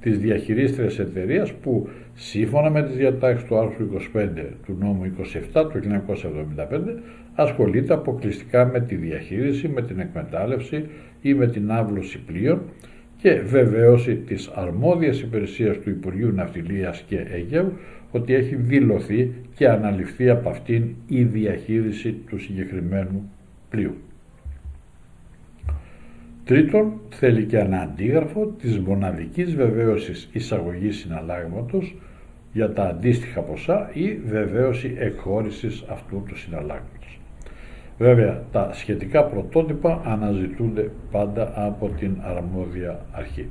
της 0.00 0.18
διαχειρίστριας 0.18 0.98
εταιρείας 0.98 1.52
που 1.52 1.88
σύμφωνα 2.14 2.70
με 2.70 2.82
τις 2.82 2.96
διατάξεις 2.96 3.48
του 3.48 3.58
άρθρου 3.58 3.86
25 3.86 4.28
του 4.66 4.76
νόμου 4.80 5.12
27 5.54 5.68
του 5.70 5.78
1975 5.78 6.80
ασχολείται 7.34 7.94
αποκλειστικά 7.94 8.64
με 8.66 8.80
τη 8.80 8.94
διαχείριση, 8.94 9.68
με 9.68 9.82
την 9.82 9.98
εκμετάλλευση 9.98 10.86
ή 11.20 11.34
με 11.34 11.46
την 11.46 11.72
άβλωση 11.72 12.18
πλοίων 12.18 12.60
και 13.24 13.40
βεβαίωση 13.40 14.14
της 14.14 14.50
αρμόδιας 14.54 15.20
υπηρεσίας 15.20 15.78
του 15.78 15.90
Υπουργείου 15.90 16.32
Ναυτιλίας 16.32 17.04
και 17.06 17.18
Αιγαίου 17.18 17.72
ότι 18.10 18.34
έχει 18.34 18.54
δηλωθεί 18.54 19.32
και 19.54 19.68
αναλυφθεί 19.68 20.30
από 20.30 20.48
αυτήν 20.48 20.94
η 21.06 21.22
διαχείριση 21.22 22.12
του 22.12 22.38
συγκεκριμένου 22.38 23.30
πλοίου. 23.70 23.94
Τρίτον, 26.44 26.92
θέλει 27.08 27.44
και 27.44 27.58
ένα 27.58 27.80
αντίγραφο 27.80 28.46
της 28.46 28.78
μοναδικής 28.78 29.54
βεβαίωσης 29.54 30.28
εισαγωγής 30.32 30.96
συναλλάγματος 30.96 31.96
για 32.52 32.72
τα 32.72 32.82
αντίστοιχα 32.82 33.40
ποσά 33.40 33.90
ή 33.92 34.14
βεβαίωση 34.14 34.94
εκχώρησης 34.98 35.84
αυτού 35.88 36.24
του 36.28 36.36
συναλλάγματος. 36.36 37.03
Βέβαια, 37.98 38.42
τα 38.52 38.70
σχετικά 38.72 39.24
πρωτότυπα 39.24 40.00
αναζητούνται 40.04 40.90
πάντα 41.10 41.52
από 41.54 41.88
την 41.88 42.16
αρμόδια 42.22 43.00
αρχή. 43.12 43.48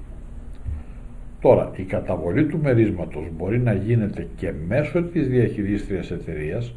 Τώρα, 1.42 1.72
η 1.76 1.84
καταβολή 1.84 2.46
του 2.46 2.60
μερίσματος 2.64 3.26
μπορεί 3.38 3.60
να 3.60 3.74
γίνεται 3.74 4.28
και 4.36 4.54
μέσω 4.68 5.04
της 5.04 5.28
διαχειρίστριας 5.28 6.12
εταιρείας, 6.12 6.74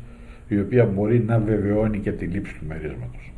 η 0.49 0.58
οποία 0.58 0.85
μπορεί 0.85 1.18
να 1.26 1.38
βεβαιώνει 1.38 1.99
και 1.99 2.12
τη 2.12 2.25
λήψη 2.25 2.54
του 2.58 2.64
μερίσματος. 2.68 3.32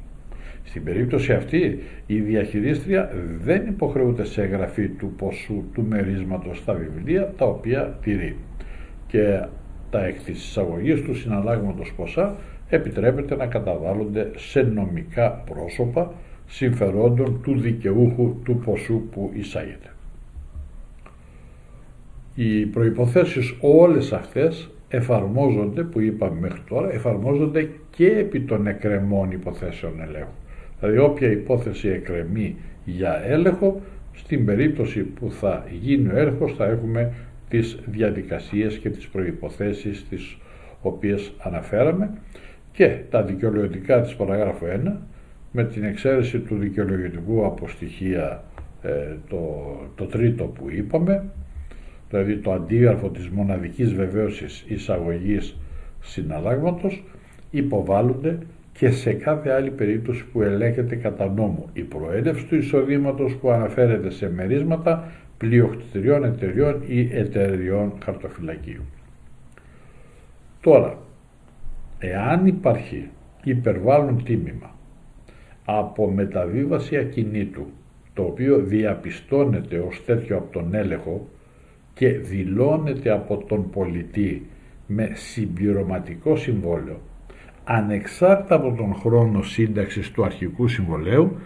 Στην 0.65 0.85
περίπτωση 0.85 1.33
αυτή 1.33 1.79
η 2.07 2.21
διαχειρίστρια 2.21 3.11
δεν 3.43 3.67
υποχρεούται 3.67 4.25
σε 4.25 4.43
εγγραφή 4.43 4.89
του 4.89 5.13
ποσού 5.17 5.65
του 5.75 5.87
μερίσματος 5.89 6.59
στα 6.59 6.73
βιβλία 6.73 7.33
τα 7.37 7.45
οποία 7.45 7.99
τηρεί 8.03 8.37
και 9.07 9.45
τα 9.91 10.05
εκ 10.05 10.23
της 10.23 10.45
εισαγωγής 10.45 11.03
του 11.03 11.15
συναλλάγματος 11.15 11.93
ποσά 11.97 12.37
επιτρέπεται 12.69 13.37
να 13.37 13.47
καταβάλλονται 13.47 14.31
σε 14.37 14.63
νομικά 14.63 15.31
πρόσωπα 15.31 16.13
συμφερόντων 16.47 17.41
του 17.43 17.59
δικαιούχου 17.61 18.37
του 18.45 18.57
ποσού 18.65 19.03
που 19.11 19.31
εισάγεται. 19.35 19.93
Οι 22.35 22.67
προϋποθέσεις 22.67 23.55
όλες 23.61 24.13
αυτές 24.13 24.71
εφαρμόζονται, 24.89 25.83
που 25.83 26.01
είπαμε 26.01 26.41
μέχρι 26.41 26.61
τώρα, 26.69 26.93
εφαρμόζονται 26.93 27.69
και 27.91 28.07
επί 28.07 28.41
των 28.41 28.67
εκκρεμών 28.67 29.31
υποθέσεων 29.31 30.01
ελέγχου. 30.01 30.33
Δηλαδή 30.81 30.99
όποια 30.99 31.31
υπόθεση 31.31 31.89
εκκρεμεί 31.89 32.57
για 32.85 33.23
έλεγχο, 33.27 33.81
στην 34.15 34.45
περίπτωση 34.45 35.01
που 35.01 35.31
θα 35.31 35.65
γίνει 35.81 36.09
ο 36.09 36.17
έλεγχος 36.17 36.55
θα 36.55 36.65
έχουμε 36.65 37.13
τις 37.49 37.79
διαδικασίες 37.87 38.79
και 38.79 38.91
τις 38.91 39.09
προϋποθέσεις 39.09 40.09
τις 40.09 40.39
οποίες 40.83 41.33
αναφέραμε 41.39 42.11
και 42.79 42.99
τα 43.11 43.23
δικαιολογητικά 43.23 44.01
της 44.01 44.15
παραγράφου 44.15 44.67
1 44.67 44.93
με 45.53 45.65
την 45.65 45.85
εξαίρεση 45.85 46.39
του 46.39 46.57
δικαιολογητικού 46.57 47.45
από 47.47 47.69
στοιχεία 47.69 48.45
ε, 48.83 48.91
το, 49.29 49.65
το 49.95 50.05
τρίτο 50.05 50.45
που 50.45 50.71
είπαμε 50.71 51.25
δηλαδή 52.11 52.37
το 52.37 52.53
αντίγραφο 52.53 53.09
της 53.09 53.29
μοναδικής 53.29 53.95
βεβαίωσης 53.95 54.65
εισαγωγής 54.69 55.57
συναλλάγματος 56.01 57.05
υποβάλλονται 57.51 58.39
και 58.73 58.91
σε 58.91 59.13
κάθε 59.13 59.51
άλλη 59.51 59.71
περίπτωση 59.71 60.25
που 60.33 60.43
ελέγχεται 60.43 60.97
κατά 60.97 61.29
νόμο 61.29 61.69
η 61.73 61.83
προέλευση 61.83 62.45
του 62.45 62.57
εισοδήματος 62.57 63.35
που 63.35 63.51
αναφέρεται 63.51 64.11
σε 64.11 64.31
μερίσματα 64.31 65.13
πλειοκτητηριών 65.39 66.25
εταιριών 66.25 66.83
ή 66.87 67.09
εταιριών 67.13 67.93
χαρτοφυλακίου. 68.05 68.83
Τώρα, 70.61 70.99
εάν 71.99 72.47
υπάρχει 72.47 73.09
υπερβάλλον 73.45 74.25
τίμημα 74.25 74.75
από 75.65 76.11
μεταβίβαση 76.11 76.97
ακινήτου 76.97 77.67
το 78.15 78.23
οποίο 78.23 78.59
διαπιστώνεται 78.59 79.79
ως 79.79 80.05
τέτοιο 80.05 80.37
από 80.37 80.53
τον 80.53 80.75
έλεγχο 80.75 81.29
και 81.95 82.09
δηλώνεται 82.09 83.11
από 83.11 83.37
τον 83.37 83.71
πολιτή 83.71 84.47
με 84.87 85.11
συμπληρωματικό 85.15 86.37
συμβόλαιο 86.37 87.01
ανεξάρτητα 87.71 88.55
από 88.55 88.75
τον 88.77 88.95
χρόνο 88.95 89.43
σύνταξης 89.43 90.11
του 90.11 90.25
αρχικού 90.25 90.69
συμβολέου, 90.69 91.37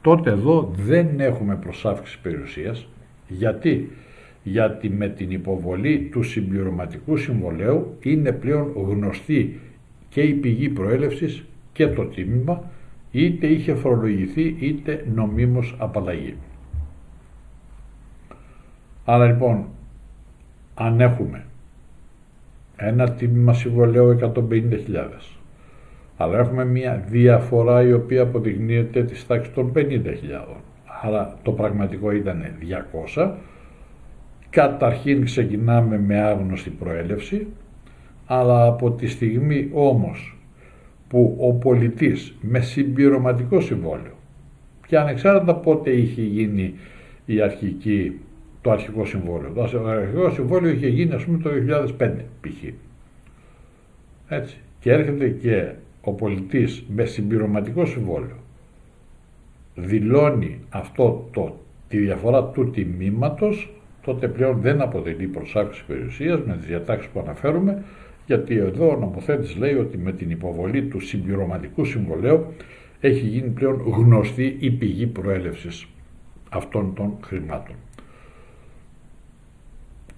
τότε 0.00 0.30
εδώ 0.30 0.72
δεν 0.76 1.20
έχουμε 1.20 1.56
προσάυξη 1.56 2.20
περιουσίας. 2.20 2.88
Γιατί; 3.28 3.90
Γιατί 4.42 4.90
με 4.90 5.08
την 5.08 5.30
υποβολή 5.30 6.08
του 6.12 6.22
συμπληρωματικού 6.22 7.16
συμβολέου 7.16 7.96
είναι 8.02 8.32
πλέον 8.32 8.72
γνωστή 8.74 9.60
και 10.12 10.22
η 10.22 10.32
πηγή 10.32 10.68
προέλευσης 10.68 11.44
και 11.72 11.88
το 11.88 12.04
τίμημα, 12.04 12.70
είτε 13.10 13.46
είχε 13.46 13.74
φορολογηθεί 13.74 14.56
είτε 14.58 15.06
νομίμως 15.14 15.76
απαλλαγή. 15.78 16.36
Άρα 19.04 19.26
λοιπόν, 19.26 19.64
αν 20.74 21.00
έχουμε 21.00 21.44
ένα 22.76 23.10
τίμημα 23.10 23.52
συμβολέου 23.52 24.18
150.000, 24.34 24.70
αλλά 26.16 26.38
έχουμε 26.38 26.64
μια 26.64 27.04
διαφορά 27.08 27.82
η 27.82 27.92
οποία 27.92 28.22
αποδεικνύεται 28.22 29.04
της 29.04 29.26
τάξης 29.26 29.54
των 29.54 29.72
50.000, 29.76 30.02
άρα 31.02 31.36
το 31.42 31.52
πραγματικό 31.52 32.10
ήταν 32.10 32.44
200, 33.14 33.30
καταρχήν 34.50 35.24
ξεκινάμε 35.24 35.98
με 35.98 36.20
άγνωστη 36.20 36.70
προέλευση, 36.70 37.46
αλλά 38.26 38.66
από 38.66 38.90
τη 38.90 39.06
στιγμή 39.06 39.68
όμως 39.72 40.36
που 41.08 41.36
ο 41.40 41.52
πολιτής 41.52 42.34
με 42.40 42.60
συμπληρωματικό 42.60 43.60
συμβόλαιο 43.60 44.12
και 44.86 44.98
ανεξάρτητα 44.98 45.54
πότε 45.54 45.90
είχε 45.90 46.22
γίνει 46.22 46.74
η 47.24 47.40
αρχική, 47.40 48.20
το 48.60 48.70
αρχικό 48.70 49.04
συμβόλαιο. 49.04 49.50
Το 49.50 49.86
αρχικό 49.88 50.30
συμβόλαιο 50.30 50.72
είχε 50.72 50.88
γίνει 50.88 51.14
ας 51.14 51.24
πούμε 51.24 51.38
το 51.38 51.50
2005 51.98 52.10
π.χ. 52.40 52.64
Έτσι. 54.28 54.56
Και 54.80 54.92
έρχεται 54.92 55.28
και 55.28 55.72
ο 56.00 56.12
πολιτής 56.12 56.84
με 56.94 57.04
συμπληρωματικό 57.04 57.86
συμβόλαιο 57.86 58.36
δηλώνει 59.74 60.58
αυτό 60.68 61.28
το, 61.32 61.56
τη 61.88 61.98
διαφορά 61.98 62.44
του 62.44 62.70
τιμήματος 62.70 63.72
τότε 64.02 64.28
πλέον 64.28 64.60
δεν 64.60 64.80
αποτελεί 64.80 65.26
προσάξη 65.26 65.84
περιουσίας 65.86 66.40
με 66.46 66.56
τις 66.56 66.66
διατάξεις 66.66 67.10
που 67.10 67.20
αναφέρουμε 67.20 67.82
γιατί 68.26 68.56
εδώ 68.56 68.88
ο 68.88 68.96
νομοθέτης 68.96 69.56
λέει 69.56 69.74
ότι 69.74 69.98
με 69.98 70.12
την 70.12 70.30
υποβολή 70.30 70.82
του 70.82 71.00
συμπληρωματικού 71.00 71.84
συμβολέου 71.84 72.46
έχει 73.00 73.26
γίνει 73.26 73.48
πλέον 73.48 73.82
γνωστή 73.86 74.56
η 74.58 74.70
πηγή 74.70 75.06
προέλευσης 75.06 75.86
αυτών 76.50 76.94
των 76.94 77.16
χρημάτων. 77.24 77.74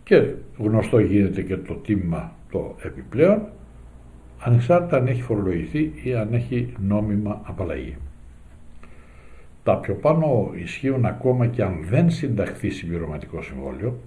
Και 0.04 0.34
γνωστό 0.58 0.98
γίνεται 0.98 1.42
και 1.42 1.56
το 1.56 1.74
τίμημα 1.74 2.32
το 2.50 2.76
επιπλέον, 2.82 3.42
ανεξάρτητα 4.38 4.96
αν 4.96 5.06
έχει 5.06 5.22
φορολογηθεί 5.22 5.92
ή 6.02 6.14
αν 6.14 6.34
έχει 6.34 6.72
νόμιμα 6.78 7.40
απαλλαγή. 7.44 7.96
Τα 9.62 9.76
πιο 9.76 9.94
πάνω 9.94 10.52
ισχύουν 10.54 11.04
ακόμα 11.04 11.46
και 11.46 11.62
αν 11.62 11.84
δεν 11.88 12.10
συνταχθεί 12.10 12.70
συμπληρωματικό 12.70 13.42
συμβόλαιο, 13.42 13.98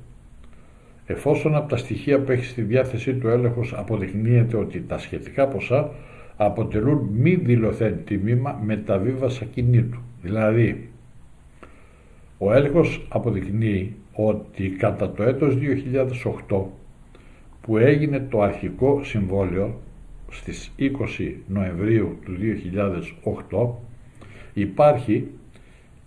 εφόσον 1.07 1.55
από 1.55 1.69
τα 1.69 1.77
στοιχεία 1.77 2.19
που 2.19 2.31
έχει 2.31 2.45
στη 2.45 2.61
διάθεσή 2.61 3.13
του 3.13 3.27
έλεγχος 3.27 3.73
αποδεικνύεται 3.77 4.57
ότι 4.57 4.81
τα 4.81 4.97
σχετικά 4.97 5.47
ποσά 5.47 5.91
αποτελούν 6.37 7.09
μη 7.13 7.35
δηλωθέν 7.35 8.03
τιμήμα 8.05 8.61
μεταβίβαση 8.65 9.43
ακινήτου. 9.43 9.99
Δηλαδή, 10.21 10.89
ο 12.37 12.53
έλεγχος 12.53 13.05
αποδεικνύει 13.09 13.95
ότι 14.13 14.69
κατά 14.69 15.11
το 15.11 15.23
έτος 15.23 15.57
2008 16.49 16.61
που 17.61 17.77
έγινε 17.77 18.27
το 18.29 18.41
αρχικό 18.41 19.03
συμβόλαιο 19.03 19.79
στις 20.31 20.71
20 20.79 20.89
Νοεμβρίου 21.47 22.17
του 22.25 22.35
2008 23.49 23.67
υπάρχει 24.53 25.27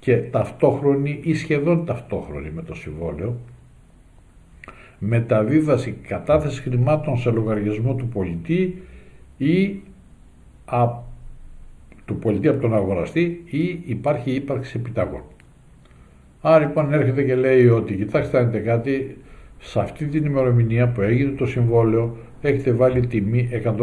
και 0.01 0.17
ταυτόχρονη 0.17 1.21
ή 1.23 1.35
σχεδόν 1.35 1.85
ταυτόχρονη 1.85 2.51
με 2.51 2.63
το 2.63 2.75
συμβόλαιο 2.75 3.37
μεταβίβαση 5.01 5.97
κατάθεσης 6.09 6.61
χρημάτων 6.61 7.19
σε 7.19 7.31
λογαριασμό 7.31 7.95
του 7.95 8.09
πολιτή 8.09 8.83
ή 9.37 9.81
α, 10.65 10.89
του 12.05 12.17
πολιτή 12.17 12.49
από 12.49 12.61
τον 12.61 12.75
αγοραστή 12.75 13.43
ή 13.45 13.83
υπάρχει 13.85 14.31
ύπαρξη 14.31 14.77
επιταγών. 14.79 15.23
Άρα 16.41 16.59
λοιπόν 16.59 16.93
έρχεται 16.93 17.23
και 17.23 17.35
λέει 17.35 17.67
ότι 17.67 17.95
κοιτάξτε 17.95 18.39
αν 18.39 18.65
κάτι, 18.65 19.17
σε 19.59 19.81
αυτή 19.81 20.07
την 20.07 20.25
ημερομηνία 20.25 20.89
που 20.89 21.01
έγινε 21.01 21.31
το 21.31 21.47
συμβόλαιο 21.47 22.17
έχετε 22.41 22.73
βάλει 22.73 23.07
τιμή 23.07 23.49
150.000 23.65 23.75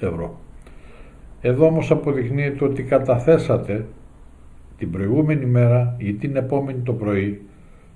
ευρώ. 0.00 0.40
Εδώ 1.40 1.66
όμως 1.66 1.90
αποδεικνύεται 1.90 2.64
ότι 2.64 2.82
καταθέσατε 2.82 3.86
την 4.78 4.90
προηγούμενη 4.90 5.46
μέρα 5.46 5.94
ή 5.98 6.12
την 6.12 6.36
επόμενη 6.36 6.78
το 6.78 6.92
πρωί 6.92 7.40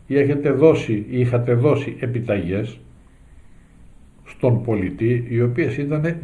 ή 0.07 0.19
έχετε 0.19 0.51
δώσει 0.51 1.07
ή 1.11 1.21
είχατε 1.21 1.55
δώσει 1.55 1.97
επιταγές 2.01 2.79
στον 4.25 4.63
πολιτή 4.63 5.27
οι 5.29 5.43
οποίες 5.43 5.77
ήταν 5.77 6.03
200.000 6.03 6.15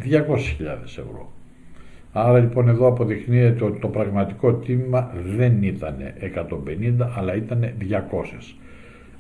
ευρώ. 0.85 1.33
Άρα 2.13 2.39
λοιπόν 2.39 2.69
εδώ 2.69 2.87
αποδεικνύεται 2.87 3.65
ότι 3.65 3.81
το 3.81 3.89
πραγματικό 3.89 4.53
τίμημα 4.53 5.11
δεν 5.37 5.63
ήταν 5.63 5.95
150 7.01 7.09
αλλά 7.17 7.35
ήταν 7.35 7.73
200. 7.81 7.95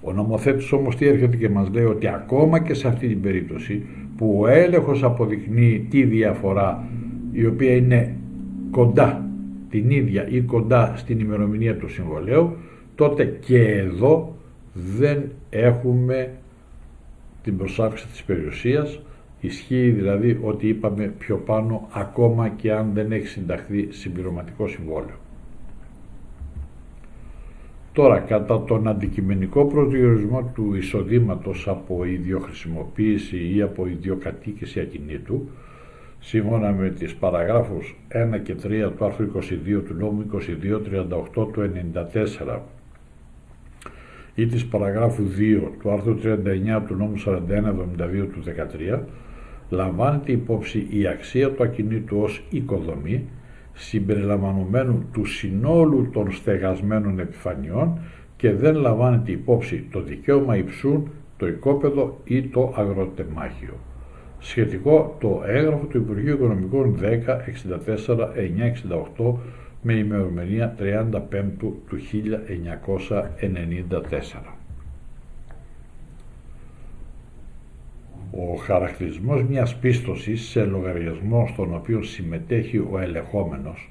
Ο 0.00 0.12
νομοθέτης 0.12 0.72
όμως 0.72 0.96
τι 0.96 1.06
έρχεται 1.06 1.36
και 1.36 1.48
μας 1.48 1.68
λέει 1.72 1.84
ότι 1.84 2.08
ακόμα 2.08 2.60
και 2.60 2.74
σε 2.74 2.88
αυτή 2.88 3.08
την 3.08 3.20
περίπτωση 3.20 3.86
που 4.16 4.38
ο 4.40 4.46
έλεγχος 4.46 5.02
αποδεικνύει 5.02 5.86
τη 5.90 6.04
διαφορά 6.04 6.84
η 7.32 7.46
οποία 7.46 7.74
είναι 7.74 8.16
κοντά 8.70 9.24
την 9.70 9.90
ίδια 9.90 10.28
ή 10.28 10.40
κοντά 10.40 10.92
στην 10.96 11.20
ημερομηνία 11.20 11.76
του 11.76 11.88
συμβολέου 11.88 12.56
τότε 12.94 13.24
και 13.24 13.62
εδώ 13.62 14.36
δεν 14.72 15.30
έχουμε 15.50 16.33
την 17.42 17.56
προσάφηση 17.56 18.06
της 18.06 18.22
περιουσίας 18.22 19.00
ισχύει 19.40 19.90
δηλαδή 19.90 20.38
ότι 20.42 20.68
είπαμε 20.68 21.14
πιο 21.18 21.37
πάνω 21.37 21.88
ακόμα 21.92 22.48
και 22.48 22.72
αν 22.72 22.90
δεν 22.94 23.12
έχει 23.12 23.26
συνταχθεί 23.26 23.88
συμπληρωματικό 23.90 24.68
συμβόλαιο. 24.68 25.16
Τώρα, 27.92 28.18
κατά 28.18 28.64
τον 28.64 28.88
αντικειμενικό 28.88 29.64
προσδιορισμό 29.64 30.50
του 30.54 30.74
εισοδήματος 30.74 31.68
από 31.68 32.04
ιδιοχρησιμοποίηση 32.04 33.54
ή 33.54 33.62
από 33.62 33.87
ιδιοκατοίκηση 33.87 34.80
ακινήτου, 34.80 35.48
σύμφωνα 36.18 36.72
με 36.72 36.90
τις 36.90 37.14
παραγράφους 37.14 37.96
1 38.35 38.38
και 38.42 38.54
3 38.62 38.92
του 38.96 39.04
άρθρου 39.04 39.26
22 39.26 39.83
του 39.87 39.94
νόμου 39.94 40.26
2238 41.35 41.52
του 41.52 41.70
94 42.44 42.59
ή 44.40 44.46
της 44.46 44.66
παραγράφου 44.66 45.22
2 45.22 45.70
του 45.81 45.90
άρθρου 45.90 46.14
39 46.14 46.83
του 46.87 46.94
νόμου 46.94 47.14
4172 47.26 48.26
του 48.33 48.42
13 48.94 49.00
λαμβάνεται 49.68 50.33
υπόψη 50.33 50.87
η 50.90 51.07
αξία 51.07 51.50
του 51.50 51.62
ακινήτου 51.62 52.18
ως 52.20 52.42
οικοδομή 52.50 53.29
συμπεριλαμβανομένου 53.72 55.05
του 55.12 55.24
συνόλου 55.24 56.11
των 56.12 56.33
στεγασμένων 56.33 57.18
επιφανειών 57.18 57.98
και 58.37 58.53
δεν 58.53 58.74
λαμβάνεται 58.74 59.33
υπόψη 59.33 59.87
το 59.90 60.03
δικαίωμα 60.03 60.57
υψούν, 60.57 61.11
το 61.37 61.46
οικόπεδο 61.46 62.20
ή 62.24 62.42
το 62.42 62.74
αγροτεμάχιο. 62.76 63.74
Σχετικό 64.38 65.16
το 65.20 65.42
έγγραφο 65.46 65.85
του 65.85 65.96
Υπουργείου 65.96 66.35
Οικονομικών 66.35 66.98
1064-968 69.16 69.35
με 69.82 69.92
ημερομηνία 69.92 70.74
35 70.78 71.20
του 71.58 71.82
1994. 71.88 71.92
Ο 78.30 78.54
χαρακτηρισμός 78.54 79.42
μιας 79.42 79.76
πίστοσης 79.76 80.48
σε 80.48 80.64
λογαριασμό 80.64 81.48
στον 81.52 81.74
οποίο 81.74 82.02
συμμετέχει 82.02 82.78
ο 82.78 82.98
ελεγχόμενος 83.00 83.90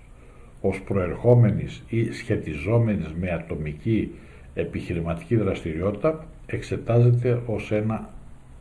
ως 0.61 0.81
προερχόμενης 0.81 1.83
ή 1.87 2.11
σχετιζόμενης 2.11 3.13
με 3.19 3.31
ατομική 3.31 4.11
επιχειρηματική 4.53 5.35
δραστηριότητα 5.35 6.25
εξετάζεται 6.45 7.41
ως 7.45 7.71
ένα 7.71 8.09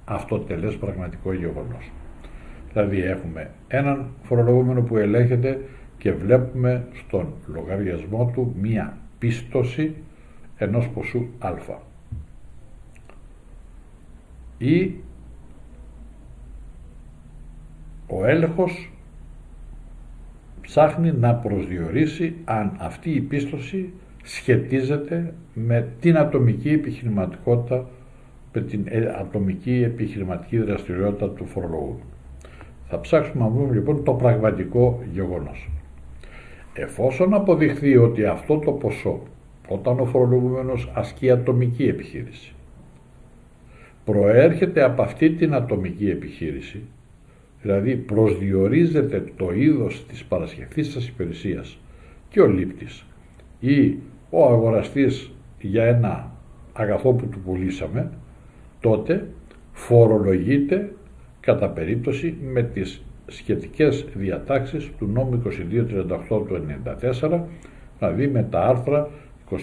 αυτοτελές 0.04 0.76
πραγματικό 0.76 1.32
γεγονός. 1.32 1.90
Δηλαδή 2.72 3.02
έχουμε 3.02 3.50
έναν 3.68 4.06
φορολογούμενο 4.22 4.82
που 4.82 4.96
ελέγχεται 4.96 5.60
και 5.98 6.12
βλέπουμε 6.12 6.86
στον 6.92 7.32
λογαριασμό 7.46 8.30
του 8.34 8.54
μία 8.60 8.98
πίστοση 9.18 9.94
ενός 10.56 10.88
ποσού 10.88 11.26
α. 11.38 11.52
Ή 14.58 14.94
ο 18.06 18.24
έλεγχος 18.26 18.90
ψάχνει 20.60 21.12
να 21.12 21.34
προσδιορίσει 21.34 22.34
αν 22.44 22.76
αυτή 22.78 23.10
η 23.10 23.20
πίστοση 23.20 23.92
σχετίζεται 24.22 25.34
με 25.54 25.88
την 26.00 26.16
ατομική 26.16 26.68
επιχειρηματικότητα, 26.68 27.86
με 28.52 28.60
την 28.60 28.84
ε, 28.84 29.14
ατομική 29.18 29.82
επιχειρηματική 29.84 30.58
δραστηριότητα 30.58 31.30
του 31.30 31.46
φορολογού. 31.46 31.98
Θα 32.88 33.00
ψάξουμε 33.00 33.44
να 33.44 33.50
βρούμε 33.50 33.74
λοιπόν 33.74 34.04
το 34.04 34.12
πραγματικό 34.12 35.02
γεγονός. 35.12 35.68
Εφόσον 36.74 37.34
αποδειχθεί 37.34 37.96
ότι 37.96 38.24
αυτό 38.24 38.58
το 38.58 38.72
ποσό, 38.72 39.20
όταν 39.68 40.00
ο 40.00 40.04
φορολογούμενος 40.04 40.90
ασκεί 40.94 41.30
ατομική 41.30 41.84
επιχείρηση, 41.84 42.52
προέρχεται 44.04 44.82
από 44.82 45.02
αυτή 45.02 45.30
την 45.30 45.54
ατομική 45.54 46.10
επιχείρηση, 46.10 46.82
δηλαδή 47.62 47.96
προσδιορίζεται 47.96 49.24
το 49.36 49.52
είδος 49.52 50.06
της 50.06 50.24
παρασχεθής 50.24 50.90
σας 50.92 51.08
υπηρεσίας 51.08 51.78
και 52.28 52.40
ο 52.40 52.46
λήπτης 52.46 53.06
ή 53.60 53.96
ο 54.30 54.46
αγοραστής 54.46 55.32
για 55.60 55.84
ένα 55.84 56.32
αγαθό 56.72 57.12
που 57.12 57.26
του 57.26 57.40
πουλήσαμε, 57.40 58.10
τότε 58.80 59.28
φορολογείται 59.72 60.92
κατά 61.40 61.68
περίπτωση 61.68 62.36
με 62.42 62.62
τις 62.62 63.02
σχετικές 63.28 64.06
διατάξεις 64.14 64.90
του 64.98 65.06
νόμου 65.06 65.42
2238 65.46 66.46
του 66.46 66.66
1994, 67.20 67.40
δηλαδή 67.98 68.28
με 68.28 68.42
τα 68.42 68.60
άρθρα 68.60 69.08
28, 69.50 69.56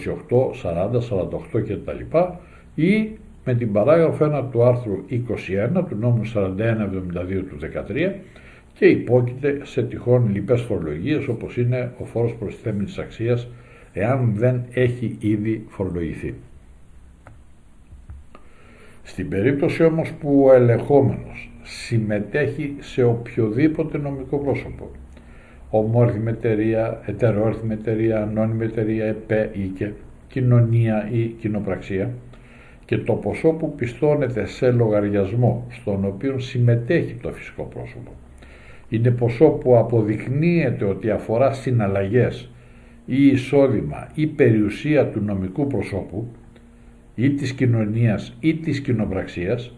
40, 0.62 1.00
48 1.00 1.62
κτλ. 1.62 2.16
ή 2.74 3.18
με 3.44 3.54
την 3.54 3.72
παράγραφο 3.72 4.24
1 4.24 4.44
του 4.50 4.64
άρθρου 4.64 5.04
21 5.10 5.84
του 5.88 5.96
νόμου 5.96 6.22
4172 6.34 6.44
του 7.48 7.58
13 7.88 8.12
και 8.72 8.86
υπόκειται 8.86 9.60
σε 9.62 9.82
τυχόν 9.82 10.30
λοιπές 10.32 10.60
φορολογίες 10.60 11.28
όπως 11.28 11.56
είναι 11.56 11.92
ο 11.98 12.04
φόρος 12.04 12.34
προστιθέμενης 12.34 12.98
αξίας 12.98 13.48
εάν 13.92 14.32
δεν 14.34 14.64
έχει 14.72 15.16
ήδη 15.20 15.64
φορολογηθεί. 15.68 16.34
Στην 19.02 19.28
περίπτωση 19.28 19.84
όμως 19.84 20.12
που 20.12 20.44
ο 20.44 20.52
ελεγχόμενος 20.52 21.50
συμμετέχει 21.66 22.76
σε 22.80 23.02
οποιοδήποτε 23.02 23.98
νομικό 23.98 24.38
πρόσωπο, 24.38 24.90
ομόρθιμη 25.70 26.30
εταιρεία, 26.30 27.00
ετερόρθιμη 27.06 27.72
εταιρεία, 27.72 28.22
ανώνυμη 28.22 28.64
εταιρεία, 28.64 29.04
ΕΠΕ 29.04 29.50
ή 29.52 29.66
και 29.66 29.90
κοινωνία 30.28 31.08
ή 31.12 31.24
κοινοπραξία 31.24 32.10
και 32.84 32.98
το 32.98 33.12
ποσό 33.12 33.48
που 33.48 33.74
πιστώνεται 33.74 34.46
σε 34.46 34.70
λογαριασμό 34.70 35.66
στον 35.70 36.04
οποίο 36.04 36.38
συμμετέχει 36.38 37.14
το 37.14 37.30
φυσικό 37.30 37.62
πρόσωπο. 37.62 38.10
Είναι 38.88 39.10
ποσό 39.10 39.48
που 39.48 39.76
αποδεικνύεται 39.76 40.84
ότι 40.84 41.10
αφορά 41.10 41.52
συναλλαγές 41.52 42.50
ή 43.06 43.26
εισόδημα 43.26 44.08
ή 44.14 44.26
περιουσία 44.26 45.06
του 45.06 45.20
νομικού 45.20 45.66
προσώπου 45.66 46.28
ή 47.14 47.30
της 47.30 47.52
κοινωνίας 47.52 48.36
ή 48.40 48.54
της 48.54 48.80
κοινοπραξίας 48.80 49.74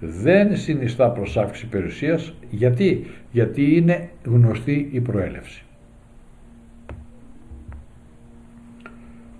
δεν 0.00 0.56
συνιστά 0.56 1.10
προσάυξη 1.10 1.66
περιουσίας 1.66 2.34
γιατί, 2.50 3.06
γιατί 3.30 3.76
είναι 3.76 4.08
γνωστή 4.24 4.88
η 4.92 5.00
προέλευση. 5.00 5.64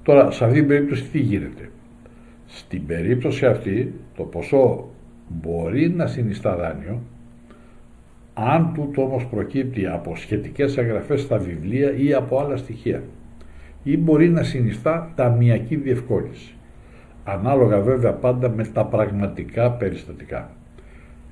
Τώρα, 0.03 0.31
σε 0.31 0.45
αυτή 0.45 0.59
την 0.59 0.69
περίπτωση 0.69 1.05
τι 1.05 1.19
γίνεται; 1.19 1.71
Στην 2.47 2.87
περίπτωση 2.87 3.47
αυτή 3.47 3.95
το 4.17 4.23
ποσό 4.23 4.89
μπορεί 5.29 5.91
να 5.91 6.07
συνιστά 6.07 6.57
δάνειο 6.57 7.03
αν 8.35 8.73
τούτο 8.75 9.03
όμως 9.03 9.27
προκύπτει 9.27 9.87
από 9.87 10.17
σχετικές 10.17 10.77
εγγραφές 10.77 11.21
στα 11.21 11.39
βιβλία 11.39 11.97
ή 11.97 12.15
από 12.15 12.39
άλλα 12.41 12.57
στοιχεία 12.57 13.03
ή 13.83 13.97
μπορεί 13.97 14.29
να 14.29 14.43
συνιστά 14.43 15.13
ταμιακή 15.15 15.77
διευκόλυνση. 15.77 16.58
Ανάλογα 17.31 17.81
βέβαια 17.81 18.13
πάντα 18.13 18.49
με 18.49 18.65
τα 18.65 18.85
πραγματικά 18.85 19.71
περιστατικά. 19.71 20.51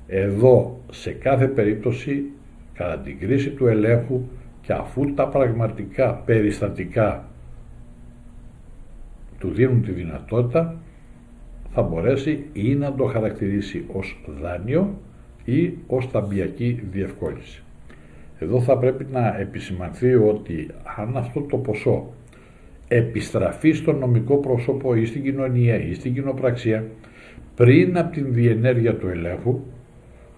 Εδώ 0.07 0.79
σε 0.91 1.11
κάθε 1.11 1.47
περίπτωση 1.47 2.23
κατά 2.73 2.97
την 2.97 3.19
κρίση 3.19 3.49
του 3.49 3.67
ελέγχου 3.67 4.21
και 4.61 4.73
αφού 4.73 5.13
τα 5.13 5.27
πραγματικά 5.27 6.13
περιστατικά 6.13 7.25
του 9.39 9.49
δίνουν 9.49 9.81
τη 9.81 9.91
δυνατότητα 9.91 10.75
θα 11.69 11.81
μπορέσει 11.81 12.45
ή 12.53 12.75
να 12.75 12.93
το 12.93 13.05
χαρακτηρίσει 13.05 13.85
ως 13.93 14.19
δάνειο 14.41 15.01
ή 15.43 15.73
ως 15.87 16.11
ταμπιακή 16.11 16.83
διευκόλυνση. 16.91 17.63
Εδώ 18.39 18.61
θα 18.61 18.77
πρέπει 18.77 19.07
να 19.11 19.37
επισημανθεί 19.39 20.15
ότι 20.15 20.69
αν 20.97 21.17
αυτό 21.17 21.41
το 21.41 21.57
ποσό 21.57 22.13
επιστραφεί 22.87 23.71
στο 23.71 23.93
νομικό 23.93 24.37
πρόσωπο 24.37 24.95
ή 24.95 25.05
στην 25.05 25.23
κοινωνία 25.23 25.75
ή 25.83 25.93
στην 25.93 26.13
κοινοπραξία 26.13 26.85
πριν 27.55 27.97
από 27.97 28.11
την 28.11 28.33
διενέργεια 28.33 28.95
του 28.95 29.07
ελέγχου, 29.07 29.59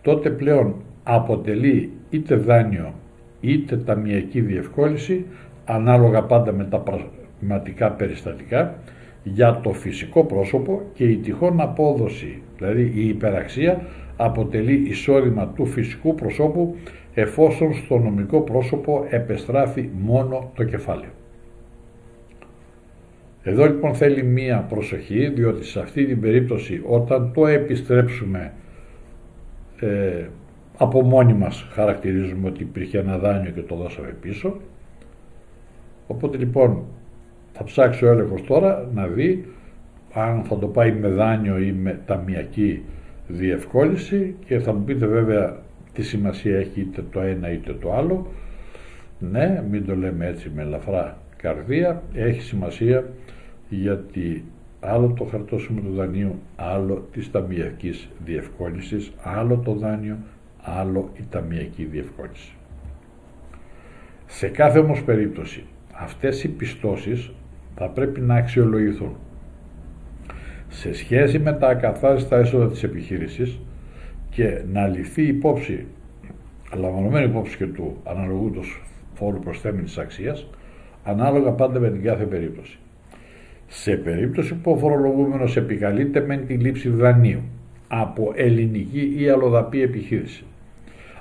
τότε 0.01 0.29
πλέον 0.29 0.75
αποτελεί 1.03 1.91
είτε 2.09 2.35
δάνειο 2.35 2.93
είτε 3.41 3.77
ταμιακή 3.77 4.41
διευκόλυνση, 4.41 5.25
ανάλογα 5.65 6.23
πάντα 6.23 6.51
με 6.51 6.63
τα 6.63 6.79
πραγματικά 6.79 7.91
περιστατικά, 7.91 8.75
για 9.23 9.59
το 9.63 9.73
φυσικό 9.73 10.23
πρόσωπο 10.23 10.81
και 10.93 11.03
η 11.03 11.15
τυχόν 11.17 11.62
απόδοση, 11.62 12.41
δηλαδή 12.57 12.91
η 12.95 13.07
υπεραξία, 13.07 13.81
αποτελεί 14.17 14.73
εισόδημα 14.73 15.47
του 15.47 15.65
φυσικού 15.65 16.15
προσώπου 16.15 16.75
εφόσον 17.13 17.73
στο 17.73 17.97
νομικό 17.97 18.41
πρόσωπο 18.41 19.05
επεστράφει 19.09 19.89
μόνο 20.01 20.51
το 20.55 20.63
κεφάλαιο. 20.63 21.09
Εδώ 23.49 23.65
λοιπόν 23.65 23.95
θέλει 23.95 24.23
μία 24.23 24.65
προσοχή 24.69 25.27
διότι 25.27 25.65
σε 25.65 25.79
αυτή 25.79 26.05
την 26.05 26.21
περίπτωση 26.21 26.81
όταν 26.85 27.31
το 27.33 27.47
επιστρέψουμε 27.47 28.53
ε, 29.79 30.25
από 30.77 31.01
μόνοι 31.01 31.33
μας 31.33 31.67
χαρακτηρίζουμε 31.71 32.47
ότι 32.47 32.62
υπήρχε 32.62 32.97
ένα 32.97 33.17
δάνειο 33.17 33.51
και 33.51 33.62
το 33.62 33.75
δώσαμε 33.75 34.15
πίσω 34.21 34.57
οπότε 36.07 36.38
λοιπόν 36.38 36.83
θα 37.53 37.63
ψάξει 37.63 38.05
ο 38.05 38.12
έλεγχος 38.12 38.41
τώρα 38.41 38.89
να 38.93 39.07
δει 39.07 39.45
αν 40.13 40.43
θα 40.43 40.57
το 40.57 40.67
πάει 40.67 40.91
με 40.91 41.07
δάνειο 41.07 41.57
ή 41.57 41.71
με 41.71 41.99
ταμιακή 42.05 42.83
διευκόλυνση 43.27 44.35
και 44.45 44.59
θα 44.59 44.73
μου 44.73 44.83
πείτε 44.83 45.05
βέβαια 45.05 45.57
τι 45.93 46.01
σημασία 46.01 46.57
έχει 46.57 46.79
είτε 46.79 47.03
το 47.12 47.21
ένα 47.21 47.51
είτε 47.51 47.73
το 47.73 47.93
άλλο. 47.93 48.27
Ναι, 49.19 49.63
μην 49.69 49.85
το 49.85 49.95
λέμε 49.95 50.27
έτσι 50.27 50.51
με 50.55 50.62
ελαφρά 50.62 51.17
καρδία, 51.41 52.03
έχει 52.13 52.41
σημασία 52.41 53.03
γιατί 53.69 54.43
άλλο 54.79 55.13
το 55.17 55.23
χαρτόσημο 55.23 55.82
του 55.82 55.93
δανείου, 55.93 56.39
άλλο 56.55 57.08
της 57.12 57.32
ταμιακής 57.32 58.10
διευκόλυνσης, 58.25 59.12
άλλο 59.23 59.58
το 59.58 59.73
δάνειο, 59.73 60.17
άλλο 60.62 61.10
η 61.17 61.23
ταμιακή 61.29 61.84
διευκόλυνση. 61.84 62.53
Σε 64.25 64.47
κάθε 64.47 64.79
όμως 64.79 65.03
περίπτωση 65.03 65.63
αυτές 65.93 66.43
οι 66.43 66.47
πιστώσεις 66.49 67.32
θα 67.75 67.89
πρέπει 67.89 68.21
να 68.21 68.36
αξιολογηθούν 68.36 69.15
σε 70.67 70.93
σχέση 70.93 71.39
με 71.39 71.53
τα 71.53 71.67
ακαθάριστα 71.67 72.38
έσοδα 72.38 72.69
της 72.69 72.84
επιχείρησης 72.84 73.60
και 74.29 74.62
να 74.71 74.88
ληφθεί 74.88 75.27
υπόψη, 75.27 75.86
λαμβανωμένη 76.77 77.25
υπόψη 77.25 77.58
και 77.58 77.65
του 77.65 77.97
αναλογού 78.03 78.51
του 78.51 78.62
φόρου 79.13 79.39
προσθέμενης 79.39 79.97
αξίας, 79.97 80.47
ανάλογα 81.03 81.51
πάντα 81.51 81.79
με 81.79 81.89
την 81.89 82.03
κάθε 82.03 82.23
περίπτωση. 82.23 82.79
Σε 83.71 83.95
περίπτωση 83.95 84.55
που 84.55 84.71
ο 84.71 84.77
φορολογούμενος 84.77 85.58
επικαλείται 85.58 86.19
με 86.19 86.38
τη 86.38 86.53
λήψη 86.53 86.89
δανείου 86.89 87.41
από 87.88 88.32
ελληνική 88.36 89.13
ή 89.17 89.29
αλλοδαπή 89.29 89.82
επιχείρηση, 89.82 90.43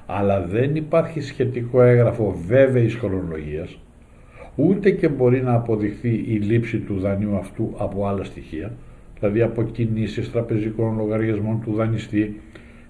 αλλά 0.06 0.46
δεν 0.46 0.76
υπάρχει 0.76 1.20
σχετικό 1.20 1.82
έγγραφο 1.82 2.36
βέβαιης 2.46 2.94
χρονολογίας, 2.94 3.78
ούτε 4.56 4.90
και 4.90 5.08
μπορεί 5.08 5.42
να 5.42 5.54
αποδειχθεί 5.54 6.08
η 6.08 6.38
λήψη 6.38 6.78
του 6.78 6.98
δανείου 6.98 7.36
αυτού 7.36 7.74
από 7.76 8.06
άλλα 8.06 8.24
στοιχεία, 8.24 8.72
δηλαδή 9.18 9.42
από 9.42 9.62
κινήσεις 9.62 10.32
τραπεζικών 10.32 10.96
λογαριασμών 10.96 11.60
του 11.64 11.72
δανειστή 11.72 12.40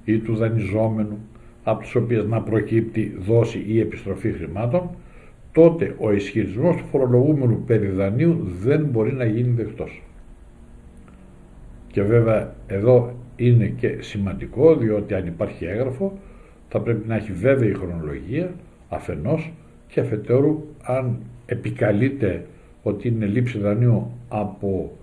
ή 0.04 0.18
του 0.18 0.34
δανειζόμενου, 0.34 1.18
από 1.62 1.82
τις 1.82 1.94
οποίες 1.94 2.24
να 2.24 2.42
προκύπτει 2.42 3.16
δόση 3.18 3.64
ή 3.66 3.80
επιστροφή 3.80 4.32
χρημάτων, 4.32 4.90
τότε 5.58 5.94
ο 5.98 6.12
ισχυρισμός 6.12 6.76
του 6.76 6.84
φορολογούμενου 6.90 7.62
περί 7.66 7.86
δανείου 7.86 8.56
δεν 8.60 8.84
μπορεί 8.84 9.12
να 9.12 9.24
γίνει 9.24 9.50
δεκτός. 9.50 10.02
Και 11.86 12.02
βέβαια 12.02 12.54
εδώ 12.66 13.14
είναι 13.36 13.66
και 13.66 13.96
σημαντικό 14.00 14.76
διότι 14.76 15.14
αν 15.14 15.26
υπάρχει 15.26 15.64
έγγραφο 15.64 16.18
θα 16.68 16.80
πρέπει 16.80 17.08
να 17.08 17.14
έχει 17.14 17.32
βέβαιη 17.32 17.72
χρονολογία 17.72 18.54
αφενός 18.88 19.52
και 19.86 20.00
αφετέρου 20.00 20.64
αν 20.82 21.18
επικαλείται 21.46 22.46
ότι 22.82 23.08
είναι 23.08 23.26
λήψη 23.26 23.58
δανείου 23.58 24.10
από 24.28 24.96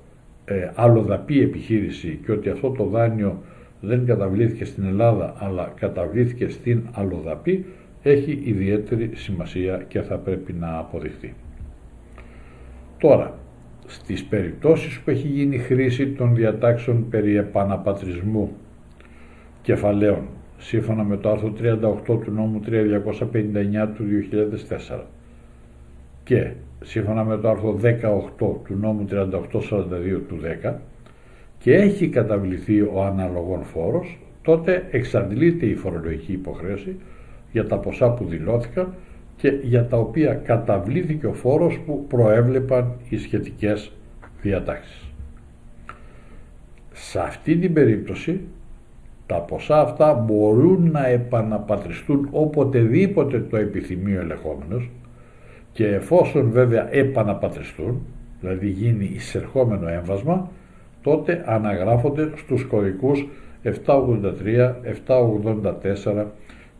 ε, 0.45 0.71
αλλοδαπή 0.75 1.41
επιχείρηση 1.41 2.19
και 2.25 2.31
ότι 2.31 2.49
αυτό 2.49 2.69
το 2.69 2.83
δάνειο 2.83 3.41
δεν 3.81 4.05
καταβλήθηκε 4.05 4.65
στην 4.65 4.85
Ελλάδα 4.85 5.35
αλλά 5.37 5.73
καταβλήθηκε 5.75 6.47
στην 6.47 6.81
αλλοδαπή 6.91 7.65
έχει 8.09 8.41
ιδιαίτερη 8.43 9.09
σημασία 9.13 9.85
και 9.87 10.01
θα 10.01 10.17
πρέπει 10.17 10.53
να 10.53 10.77
αποδειχθεί. 10.77 11.33
Τώρα, 12.97 13.39
στις 13.85 14.23
περιπτώσεις 14.23 14.99
που 14.99 15.09
έχει 15.09 15.27
γίνει 15.27 15.57
χρήση 15.57 16.07
των 16.07 16.35
διατάξεων 16.35 17.09
περί 17.09 17.37
επαναπατρισμού 17.37 18.51
κεφαλαίων 19.61 20.27
σύμφωνα 20.57 21.03
με 21.03 21.17
το 21.17 21.31
άρθρο 21.31 21.53
38 21.61 22.19
του 22.23 22.31
νόμου 22.31 22.59
3259 22.65 23.87
του 23.95 24.05
2004 24.89 24.99
και 26.23 26.51
σύμφωνα 26.83 27.23
με 27.23 27.37
το 27.37 27.49
άρθρο 27.49 27.79
18 27.83 27.93
του 28.37 28.75
νόμου 28.81 29.05
3842 29.11 30.21
του 30.27 30.39
10 30.63 30.73
και 31.57 31.75
έχει 31.75 32.09
καταβληθεί 32.09 32.81
ο 32.81 33.03
αναλογών 33.03 33.63
φόρος, 33.63 34.19
τότε 34.41 34.87
εξαντλείται 34.91 35.65
η 35.65 35.75
φορολογική 35.75 36.31
υποχρέωση 36.31 36.95
για 37.55 37.67
τα 37.67 37.77
ποσά 37.77 38.09
που 38.09 38.25
δηλώθηκαν 38.25 38.93
και 39.35 39.49
για 39.61 39.85
τα 39.85 39.97
οποία 39.97 40.33
καταβλήθηκε 40.33 41.25
ο 41.25 41.33
φόρος 41.33 41.79
που 41.85 42.05
προέβλεπαν 42.07 42.93
οι 43.09 43.17
σχετικές 43.17 43.91
διατάξεις. 44.41 45.11
Σε 46.91 47.19
αυτή 47.19 47.57
την 47.57 47.73
περίπτωση 47.73 48.41
τα 49.25 49.35
ποσά 49.35 49.81
αυτά 49.81 50.13
μπορούν 50.13 50.91
να 50.91 51.07
επαναπατριστούν 51.07 52.27
οποτεδήποτε 52.31 53.39
το 53.39 53.57
επιθυμεί 53.57 54.15
ο 54.15 54.19
ελεγχόμενος 54.19 54.89
και 55.71 55.87
εφόσον 55.87 56.51
βέβαια 56.51 56.93
επαναπατριστούν, 56.93 58.01
δηλαδή 58.41 58.67
γίνει 58.67 59.11
εισερχόμενο 59.15 59.87
έμβασμα, 59.87 60.49
τότε 61.01 61.43
αναγράφονται 61.45 62.29
στους 62.35 62.65
κωδικούς 62.65 63.27
783-784 63.63 66.25